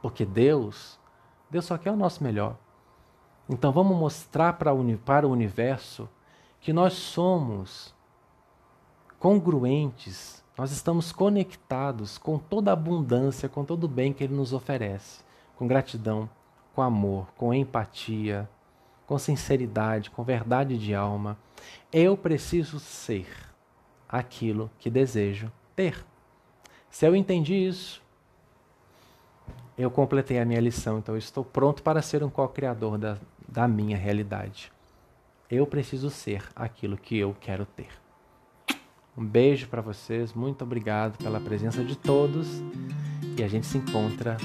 Porque 0.03 0.27
Deus, 0.27 0.99
Deus 1.49 1.65
só 1.65 1.79
quer 1.79 1.93
o 1.93 1.97
nosso 1.97 2.23
melhor. 2.23 2.59
Então 3.49 3.73
vamos 3.73 3.97
mostrar 3.97 4.55
para 4.55 4.75
o 4.75 5.31
universo 5.31 6.09
que 6.61 6.73
nós 6.73 6.93
somos 6.93 7.95
congruentes, 9.19 10.45
nós 10.57 10.71
estamos 10.71 11.13
conectados 11.13 12.19
com 12.19 12.39
toda 12.39 12.71
a 12.71 12.75
abundância, 12.75 13.49
com 13.49 13.65
todo 13.65 13.85
o 13.85 13.89
bem 13.89 14.13
que 14.13 14.23
Ele 14.23 14.35
nos 14.35 14.53
oferece, 14.53 15.23
com 15.57 15.67
gratidão, 15.67 16.29
com 16.75 16.83
amor, 16.83 17.29
com 17.37 17.55
empatia, 17.55 18.49
com 19.07 19.19
sinceridade, 19.19 20.11
com 20.11 20.23
verdade 20.23 20.77
de 20.77 20.95
alma. 20.95 21.39
Eu 21.93 22.17
preciso 22.17 22.79
ser 22.79 23.27
aquilo 24.09 24.71
que 24.79 24.91
desejo 24.91 25.51
ter. 25.75 26.05
Se 26.91 27.07
eu 27.07 27.17
entendi 27.17 27.55
isso, 27.55 28.03
eu 29.77 29.91
completei 29.91 30.39
a 30.39 30.45
minha 30.45 30.61
lição, 30.61 30.99
então 30.99 31.17
estou 31.17 31.45
pronto 31.45 31.83
para 31.83 32.03
ser 32.03 32.23
um 32.25 32.31
co-criador 32.31 32.99
da, 32.99 33.17
da 33.49 33.67
minha 33.67 33.97
realidade. 33.97 34.71
Eu 35.51 35.67
preciso 35.67 36.11
ser 36.11 36.45
aquilo 36.55 36.97
que 36.97 37.17
eu 37.17 37.35
quero 37.41 37.65
ter. 37.65 37.89
Um 39.17 39.25
beijo 39.25 39.67
para 39.67 39.81
vocês, 39.81 40.33
muito 40.33 40.63
obrigado 40.63 41.17
pela 41.19 41.41
presença 41.41 41.83
de 41.83 41.97
todos 41.97 42.47
e 43.37 43.43
a 43.43 43.49
gente 43.49 43.67
se 43.67 43.79
encontra 43.79 44.37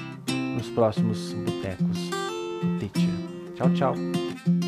nos 0.55 0.69
próximos 0.69 1.33
botecos 1.33 2.09
Teacher. 2.79 3.55
Tchau, 3.55 3.69
tchau. 3.73 4.62